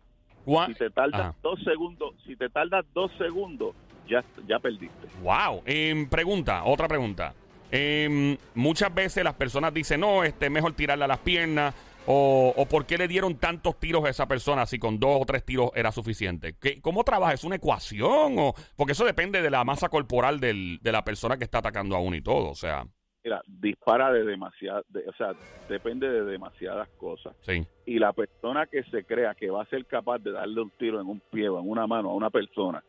¿Cuá- 0.44 0.66
Si 0.66 0.74
te 0.74 0.90
tardas 0.90 1.20
Ajá. 1.20 1.34
dos 1.42 1.62
segundos, 1.62 2.14
si 2.26 2.36
te 2.36 2.48
tardas 2.48 2.84
dos 2.94 3.10
segundos, 3.18 3.74
ya 4.08 4.24
ya 4.46 4.58
perdiste. 4.58 5.08
Wow. 5.22 5.62
Em, 5.64 6.08
pregunta, 6.08 6.64
otra 6.64 6.88
pregunta. 6.88 7.34
Em, 7.70 8.36
muchas 8.54 8.92
veces 8.92 9.22
las 9.22 9.34
personas 9.34 9.72
dicen, 9.72 10.00
no, 10.00 10.24
este, 10.24 10.46
es 10.46 10.50
mejor 10.52 10.72
tirarle 10.72 11.04
a 11.04 11.08
las 11.08 11.18
piernas. 11.18 11.74
O, 12.06 12.52
o 12.56 12.66
por 12.66 12.86
qué 12.86 12.96
le 12.98 13.06
dieron 13.08 13.36
tantos 13.36 13.78
tiros 13.78 14.04
a 14.04 14.08
esa 14.08 14.26
persona 14.26 14.66
si 14.66 14.78
con 14.78 14.98
dos 14.98 15.20
o 15.20 15.24
tres 15.26 15.44
tiros 15.44 15.70
era 15.74 15.92
suficiente. 15.92 16.54
¿Qué, 16.60 16.80
¿Cómo 16.80 17.04
trabaja? 17.04 17.34
¿Es 17.34 17.44
una 17.44 17.56
ecuación? 17.56 18.36
O, 18.38 18.54
porque 18.76 18.92
eso 18.92 19.04
depende 19.04 19.42
de 19.42 19.50
la 19.50 19.62
masa 19.64 19.88
corporal 19.88 20.40
del- 20.40 20.78
de 20.80 20.92
la 20.92 21.04
persona 21.04 21.36
que 21.36 21.44
está 21.44 21.58
atacando 21.58 21.94
a 21.94 22.00
uno 22.00 22.16
y 22.16 22.22
todo. 22.22 22.48
O 22.50 22.54
sea, 22.54 22.84
Mira, 23.22 23.42
dispara 23.46 24.10
de 24.10 24.24
demasiadas, 24.24 24.82
o 25.06 25.12
sea, 25.12 25.32
depende 25.68 26.08
de 26.08 26.24
demasiadas 26.24 26.88
cosas. 26.96 27.36
sí. 27.42 27.64
y 27.84 27.98
la 27.98 28.12
persona 28.14 28.66
que 28.66 28.82
se 28.84 29.04
crea 29.04 29.34
que 29.34 29.50
va 29.50 29.62
a 29.62 29.66
ser 29.66 29.84
capaz 29.84 30.18
de 30.20 30.30
darle 30.32 30.60
un 30.62 30.70
tiro 30.78 31.00
en 31.00 31.06
un 31.08 31.20
pie 31.30 31.48
o 31.50 31.58
en 31.60 31.68
una 31.68 31.86
mano 31.86 32.10
a 32.10 32.14
una 32.14 32.30
persona 32.30 32.82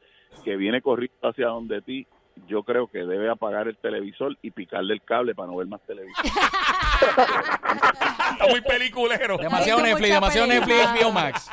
que 0.45 0.55
viene 0.55 0.81
corriendo 0.81 1.27
hacia 1.27 1.47
donde 1.47 1.81
ti, 1.81 2.07
yo 2.47 2.63
creo 2.63 2.87
que 2.87 2.99
debe 2.99 3.29
apagar 3.29 3.67
el 3.67 3.77
televisor 3.77 4.37
y 4.41 4.51
picarle 4.51 4.93
el 4.93 5.01
cable 5.01 5.35
para 5.35 5.47
no 5.47 5.57
ver 5.57 5.67
más 5.67 5.81
televisión. 5.81 6.25
Está 8.31 8.47
muy 8.49 8.61
peliculero. 8.61 9.37
Demasiado 9.37 9.81
Netflix, 9.81 10.13
demasiado 10.13 10.47
Netflix. 10.47 10.77
HBO 10.77 11.11
Max. 11.11 11.49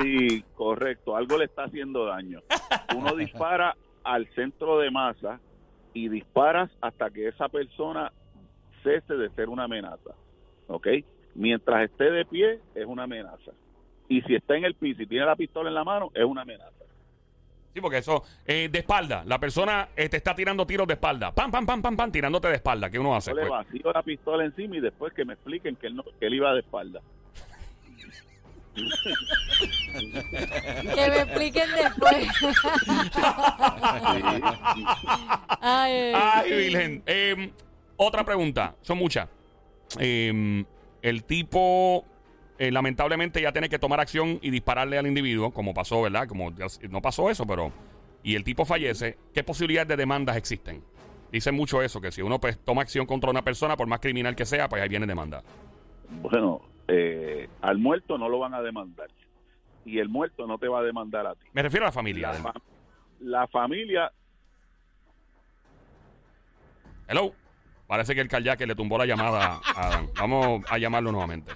Sí, 0.00 0.44
correcto, 0.54 1.16
algo 1.16 1.38
le 1.38 1.44
está 1.46 1.64
haciendo 1.64 2.06
daño. 2.06 2.42
Uno 2.96 3.14
dispara 3.16 3.76
al 4.02 4.26
centro 4.34 4.78
de 4.78 4.90
masa 4.90 5.40
y 5.92 6.08
disparas 6.08 6.70
hasta 6.80 7.10
que 7.10 7.28
esa 7.28 7.48
persona 7.48 8.12
cese 8.82 9.14
de 9.14 9.30
ser 9.30 9.48
una 9.48 9.64
amenaza, 9.64 10.10
¿ok? 10.68 10.88
Mientras 11.34 11.90
esté 11.90 12.10
de 12.10 12.24
pie 12.24 12.60
es 12.74 12.86
una 12.86 13.04
amenaza. 13.04 13.52
Y 14.08 14.20
si 14.22 14.34
está 14.34 14.56
en 14.56 14.64
el 14.64 14.74
piso 14.74 15.02
y 15.02 15.06
tiene 15.06 15.24
la 15.24 15.36
pistola 15.36 15.68
en 15.70 15.74
la 15.74 15.84
mano, 15.84 16.10
es 16.14 16.24
una 16.24 16.42
amenaza. 16.42 16.83
Sí, 17.74 17.80
porque 17.80 17.98
eso, 17.98 18.22
eh, 18.46 18.68
de 18.70 18.78
espalda. 18.78 19.24
La 19.26 19.40
persona 19.40 19.88
eh, 19.96 20.08
te 20.08 20.16
está 20.18 20.32
tirando 20.32 20.64
tiros 20.64 20.86
de 20.86 20.94
espalda. 20.94 21.32
Pam, 21.34 21.50
pam, 21.50 21.66
pam, 21.66 21.82
pam, 21.82 21.96
pam, 21.96 22.12
tirándote 22.12 22.46
de 22.46 22.54
espalda. 22.54 22.88
¿Qué 22.88 23.00
uno 23.00 23.16
hace? 23.16 23.32
Yo 23.32 23.34
le 23.36 23.46
Pues, 23.46 23.50
vacío 23.50 23.92
la 23.92 24.02
pistola 24.04 24.44
encima 24.44 24.76
y 24.76 24.80
después 24.80 25.12
que 25.12 25.24
me 25.24 25.32
expliquen 25.34 25.74
que 25.74 25.88
él, 25.88 25.96
no- 25.96 26.04
que 26.04 26.26
él 26.26 26.34
iba 26.34 26.54
de 26.54 26.60
espalda. 26.60 27.00
Que 29.94 31.08
me 31.10 31.18
expliquen 31.20 31.68
después. 31.76 32.28
Ay, 35.60 36.12
Ay, 36.14 36.50
Virgen. 36.52 37.02
Eh, 37.06 37.50
otra 37.96 38.24
pregunta. 38.24 38.74
Son 38.82 38.98
muchas. 38.98 39.28
Eh, 39.98 40.64
el 41.02 41.24
tipo, 41.24 42.04
eh, 42.58 42.70
lamentablemente, 42.70 43.40
ya 43.40 43.52
tiene 43.52 43.68
que 43.68 43.78
tomar 43.78 44.00
acción 44.00 44.38
y 44.42 44.50
dispararle 44.50 44.98
al 44.98 45.06
individuo, 45.06 45.52
como 45.52 45.74
pasó, 45.74 46.02
¿verdad? 46.02 46.28
Como 46.28 46.52
no 46.90 47.02
pasó 47.02 47.30
eso, 47.30 47.46
pero. 47.46 47.72
Y 48.22 48.36
el 48.36 48.44
tipo 48.44 48.64
fallece. 48.64 49.18
¿Qué 49.34 49.42
posibilidades 49.42 49.88
de 49.88 49.96
demandas 49.96 50.36
existen? 50.36 50.82
Dicen 51.30 51.54
mucho 51.54 51.82
eso, 51.82 52.00
que 52.00 52.12
si 52.12 52.22
uno 52.22 52.40
pues, 52.40 52.58
toma 52.58 52.82
acción 52.82 53.06
contra 53.06 53.30
una 53.30 53.42
persona, 53.42 53.76
por 53.76 53.86
más 53.86 54.00
criminal 54.00 54.34
que 54.34 54.46
sea, 54.46 54.68
pues 54.68 54.82
ahí 54.82 54.88
viene 54.88 55.06
demanda. 55.06 55.42
Bueno, 56.22 56.62
eh, 56.88 57.48
al 57.60 57.78
muerto 57.78 58.16
no 58.16 58.28
lo 58.28 58.38
van 58.38 58.54
a 58.54 58.62
demandar. 58.62 59.08
Y 59.84 59.98
el 59.98 60.08
muerto 60.08 60.46
no 60.46 60.56
te 60.56 60.68
va 60.68 60.78
a 60.78 60.82
demandar 60.82 61.26
a 61.26 61.34
ti. 61.34 61.46
Me 61.52 61.62
refiero 61.62 61.84
a 61.84 61.88
la 61.88 61.92
familia. 61.92 62.32
La, 62.32 62.54
la 63.20 63.46
familia, 63.48 64.10
Hello. 67.06 67.34
Parece 67.86 68.14
que 68.14 68.22
el 68.22 68.28
kayak 68.28 68.60
le 68.60 68.74
tumbó 68.74 68.96
la 68.96 69.06
llamada 69.06 69.60
a 69.62 69.88
Adán. 69.88 70.08
Vamos 70.18 70.62
a 70.70 70.78
llamarlo 70.78 71.12
nuevamente. 71.12 71.52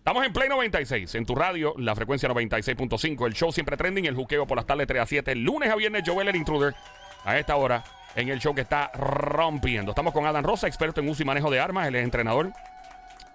Estamos 0.00 0.24
en 0.24 0.32
Play 0.32 0.48
96, 0.48 1.14
en 1.14 1.26
tu 1.26 1.34
radio, 1.34 1.74
la 1.76 1.94
frecuencia 1.94 2.26
96.5. 2.26 3.26
El 3.26 3.34
show 3.34 3.52
siempre 3.52 3.76
trending, 3.76 4.06
el 4.06 4.14
juqueo 4.14 4.46
por 4.46 4.56
las 4.56 4.64
tardes 4.64 4.86
3 4.86 5.02
a 5.02 5.04
7. 5.04 5.34
Lunes 5.34 5.70
a 5.70 5.76
viernes, 5.76 6.02
Joel 6.06 6.26
el 6.26 6.36
Intruder. 6.36 6.74
A 7.22 7.38
esta 7.38 7.54
hora. 7.56 7.84
en 8.16 8.30
el 8.30 8.40
show 8.40 8.54
que 8.54 8.62
está 8.62 8.90
rompiendo. 8.94 9.90
Estamos 9.90 10.14
con 10.14 10.24
Adam 10.24 10.42
Rosa, 10.42 10.66
experto 10.66 11.02
en 11.02 11.08
uso 11.10 11.22
y 11.22 11.26
manejo 11.26 11.50
de 11.50 11.60
armas, 11.60 11.86
él 11.86 11.96
es 11.96 12.02
entrenador. 12.02 12.50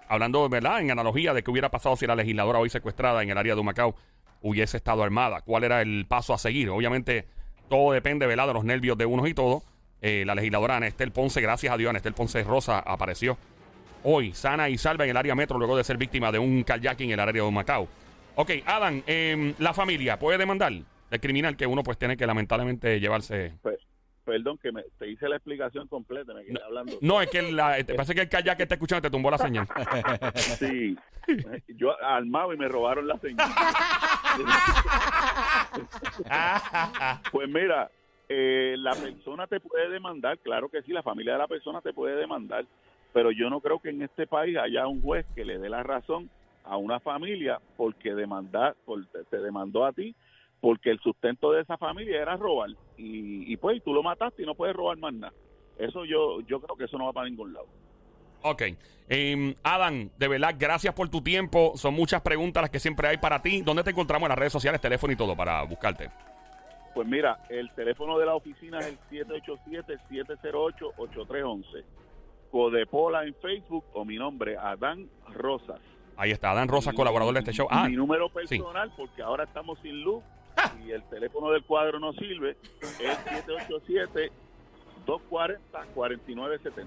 Hablando, 0.08 0.48
¿verdad? 0.48 0.80
En 0.80 0.90
analogía 0.90 1.32
de 1.32 1.44
qué 1.44 1.52
hubiera 1.52 1.70
pasado 1.70 1.94
si 1.94 2.04
la 2.04 2.16
legisladora 2.16 2.58
hoy 2.58 2.68
secuestrada 2.68 3.22
en 3.22 3.30
el 3.30 3.38
área 3.38 3.54
de 3.54 3.60
Humacao 3.60 3.94
hubiese 4.42 4.76
estado 4.76 5.04
armada. 5.04 5.42
¿Cuál 5.42 5.62
era 5.62 5.82
el 5.82 6.04
paso 6.08 6.34
a 6.34 6.38
seguir? 6.38 6.68
Obviamente, 6.70 7.28
todo 7.68 7.92
depende, 7.92 8.26
¿verdad? 8.26 8.48
De 8.48 8.54
los 8.54 8.64
nervios 8.64 8.98
de 8.98 9.06
unos 9.06 9.28
y 9.28 9.34
todo. 9.34 9.62
Eh, 10.02 10.24
la 10.26 10.34
legisladora 10.34 10.76
Anestel 10.76 11.12
Ponce, 11.12 11.40
gracias 11.40 11.72
a 11.72 11.76
Dios, 11.76 11.90
Anestel 11.90 12.12
Ponce 12.12 12.42
Rosa 12.42 12.80
apareció 12.80 13.38
hoy, 14.08 14.32
sana 14.32 14.68
y 14.68 14.78
salva 14.78 15.04
en 15.04 15.10
el 15.10 15.16
área 15.16 15.34
metro, 15.34 15.58
luego 15.58 15.76
de 15.76 15.82
ser 15.84 15.96
víctima 15.96 16.30
de 16.30 16.38
un 16.38 16.62
kayaking 16.62 17.08
en 17.08 17.14
el 17.14 17.20
área 17.20 17.32
de 17.42 17.42
Humacao. 17.42 17.88
Ok, 18.36 18.50
Adam, 18.64 19.02
em, 19.06 19.54
la 19.58 19.74
familia 19.74 20.18
puede 20.18 20.38
demandar 20.38 20.72
el 20.72 21.20
criminal 21.20 21.56
que 21.56 21.66
uno 21.66 21.82
pues 21.82 21.98
tiene 21.98 22.16
que 22.16 22.26
lamentablemente 22.26 23.00
llevarse. 23.00 23.54
Pe- 23.62 23.78
perdón, 24.24 24.58
que 24.58 24.70
me, 24.72 24.82
te 24.98 25.08
hice 25.08 25.28
la 25.28 25.36
explicación 25.36 25.88
completa, 25.88 26.34
me 26.34 26.44
quedé 26.44 26.62
hablando. 26.64 26.98
No, 27.00 27.20
es 27.20 27.30
que 27.30 27.42
la, 27.50 27.76
parece 27.96 28.14
que 28.14 28.20
el 28.22 28.28
kayak 28.28 28.56
que 28.56 28.62
está 28.64 28.74
escuchando 28.76 29.02
te 29.02 29.10
tumbó 29.10 29.30
la 29.30 29.38
señal. 29.38 29.66
Sí, 30.58 30.96
yo 31.76 32.00
armado 32.04 32.54
y 32.54 32.56
me 32.56 32.68
robaron 32.68 33.08
la 33.08 33.18
señal. 33.18 33.48
pues 37.32 37.48
mira, 37.48 37.90
eh, 38.28 38.74
la 38.78 38.92
persona 38.94 39.46
te 39.46 39.60
puede 39.60 39.88
demandar, 39.90 40.38
claro 40.38 40.68
que 40.68 40.82
sí, 40.82 40.92
la 40.92 41.02
familia 41.02 41.32
de 41.32 41.38
la 41.38 41.48
persona 41.48 41.80
te 41.80 41.92
puede 41.92 42.16
demandar, 42.16 42.64
pero 43.16 43.30
yo 43.30 43.48
no 43.48 43.62
creo 43.62 43.78
que 43.78 43.88
en 43.88 44.02
este 44.02 44.26
país 44.26 44.58
haya 44.58 44.86
un 44.86 45.00
juez 45.00 45.24
que 45.34 45.46
le 45.46 45.56
dé 45.56 45.70
la 45.70 45.82
razón 45.82 46.28
a 46.64 46.76
una 46.76 47.00
familia 47.00 47.58
porque 47.78 48.14
demandar, 48.14 48.76
por, 48.84 49.06
te, 49.06 49.24
te 49.24 49.38
demandó 49.38 49.86
a 49.86 49.94
ti 49.94 50.14
porque 50.60 50.90
el 50.90 51.00
sustento 51.00 51.50
de 51.50 51.62
esa 51.62 51.78
familia 51.78 52.20
era 52.20 52.36
robar 52.36 52.68
y, 52.98 53.50
y 53.50 53.56
pues 53.56 53.82
tú 53.82 53.94
lo 53.94 54.02
mataste 54.02 54.42
y 54.42 54.44
no 54.44 54.54
puedes 54.54 54.76
robar 54.76 54.98
más 54.98 55.14
nada. 55.14 55.32
Eso 55.78 56.04
yo 56.04 56.42
yo 56.42 56.60
creo 56.60 56.76
que 56.76 56.84
eso 56.84 56.98
no 56.98 57.06
va 57.06 57.14
para 57.14 57.30
ningún 57.30 57.54
lado. 57.54 57.68
Ok. 58.42 58.64
Em, 59.08 59.54
Adam, 59.62 60.10
de 60.18 60.28
verdad, 60.28 60.54
gracias 60.58 60.92
por 60.92 61.08
tu 61.08 61.22
tiempo. 61.22 61.72
Son 61.76 61.94
muchas 61.94 62.20
preguntas 62.20 62.64
las 62.64 62.70
que 62.70 62.80
siempre 62.80 63.08
hay 63.08 63.16
para 63.16 63.40
ti. 63.40 63.62
¿Dónde 63.62 63.82
te 63.82 63.92
encontramos 63.92 64.26
en 64.26 64.28
las 64.28 64.38
redes 64.38 64.52
sociales, 64.52 64.78
teléfono 64.78 65.14
y 65.14 65.16
todo 65.16 65.34
para 65.34 65.62
buscarte? 65.62 66.10
Pues 66.92 67.08
mira, 67.08 67.38
el 67.48 67.70
teléfono 67.70 68.18
de 68.18 68.26
la 68.26 68.34
oficina 68.34 68.80
es 68.80 68.98
el 69.10 69.26
787-708-8311. 69.26 71.82
Codepola 72.56 73.24
en 73.24 73.34
Facebook 73.34 73.84
o 73.92 74.02
mi 74.06 74.16
nombre, 74.16 74.56
Adán 74.56 75.10
Rosas. 75.34 75.78
Ahí 76.16 76.30
está, 76.30 76.52
Adam 76.52 76.66
Rosa, 76.66 76.94
colaborador 76.94 77.34
de 77.34 77.40
este 77.40 77.52
show. 77.52 77.68
Ah, 77.70 77.86
mi 77.86 77.94
número 77.96 78.28
sí. 78.46 78.56
personal, 78.58 78.90
porque 78.96 79.20
ahora 79.20 79.44
estamos 79.44 79.78
sin 79.82 80.00
luz 80.00 80.24
y 80.82 80.90
el 80.90 81.02
teléfono 81.10 81.50
del 81.50 81.62
cuadro 81.64 82.00
no 82.00 82.14
sirve, 82.14 82.56
es 82.80 83.18
787-240-4970. 85.06 86.86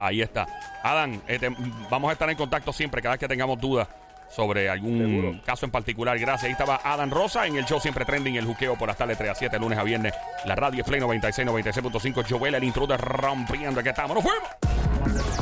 Ahí 0.00 0.22
está. 0.22 0.46
Adam, 0.82 1.20
eh, 1.28 1.38
te- 1.38 1.50
vamos 1.88 2.08
a 2.10 2.12
estar 2.14 2.28
en 2.28 2.36
contacto 2.36 2.72
siempre 2.72 3.00
cada 3.00 3.12
vez 3.14 3.20
que 3.20 3.28
tengamos 3.28 3.60
dudas 3.60 3.88
sobre 4.30 4.70
algún 4.70 4.98
Seguro. 4.98 5.40
caso 5.44 5.66
en 5.66 5.72
particular. 5.72 6.18
Gracias. 6.18 6.44
Ahí 6.44 6.52
estaba 6.52 6.80
Adam 6.84 7.10
Rosa 7.10 7.46
en 7.46 7.56
el 7.56 7.64
show 7.64 7.80
Siempre 7.80 8.04
Trending, 8.04 8.36
el 8.36 8.44
juqueo 8.44 8.76
por 8.76 8.88
las 8.88 8.96
tardes 8.96 9.18
3 9.18 9.30
a 9.30 9.34
7, 9.34 9.58
lunes 9.58 9.78
a 9.78 9.82
viernes. 9.82 10.14
La 10.44 10.54
radio 10.54 10.80
es 10.82 10.86
Play 10.86 11.00
96, 11.00 11.46
96.5. 11.48 12.24
Joel, 12.28 12.54
el 12.54 12.64
intruder 12.64 13.00
rompiendo. 13.00 13.80
Aquí 13.80 13.88
estamos. 13.88 14.14
¡Nos 14.14 14.24
fuimos! 14.24 15.39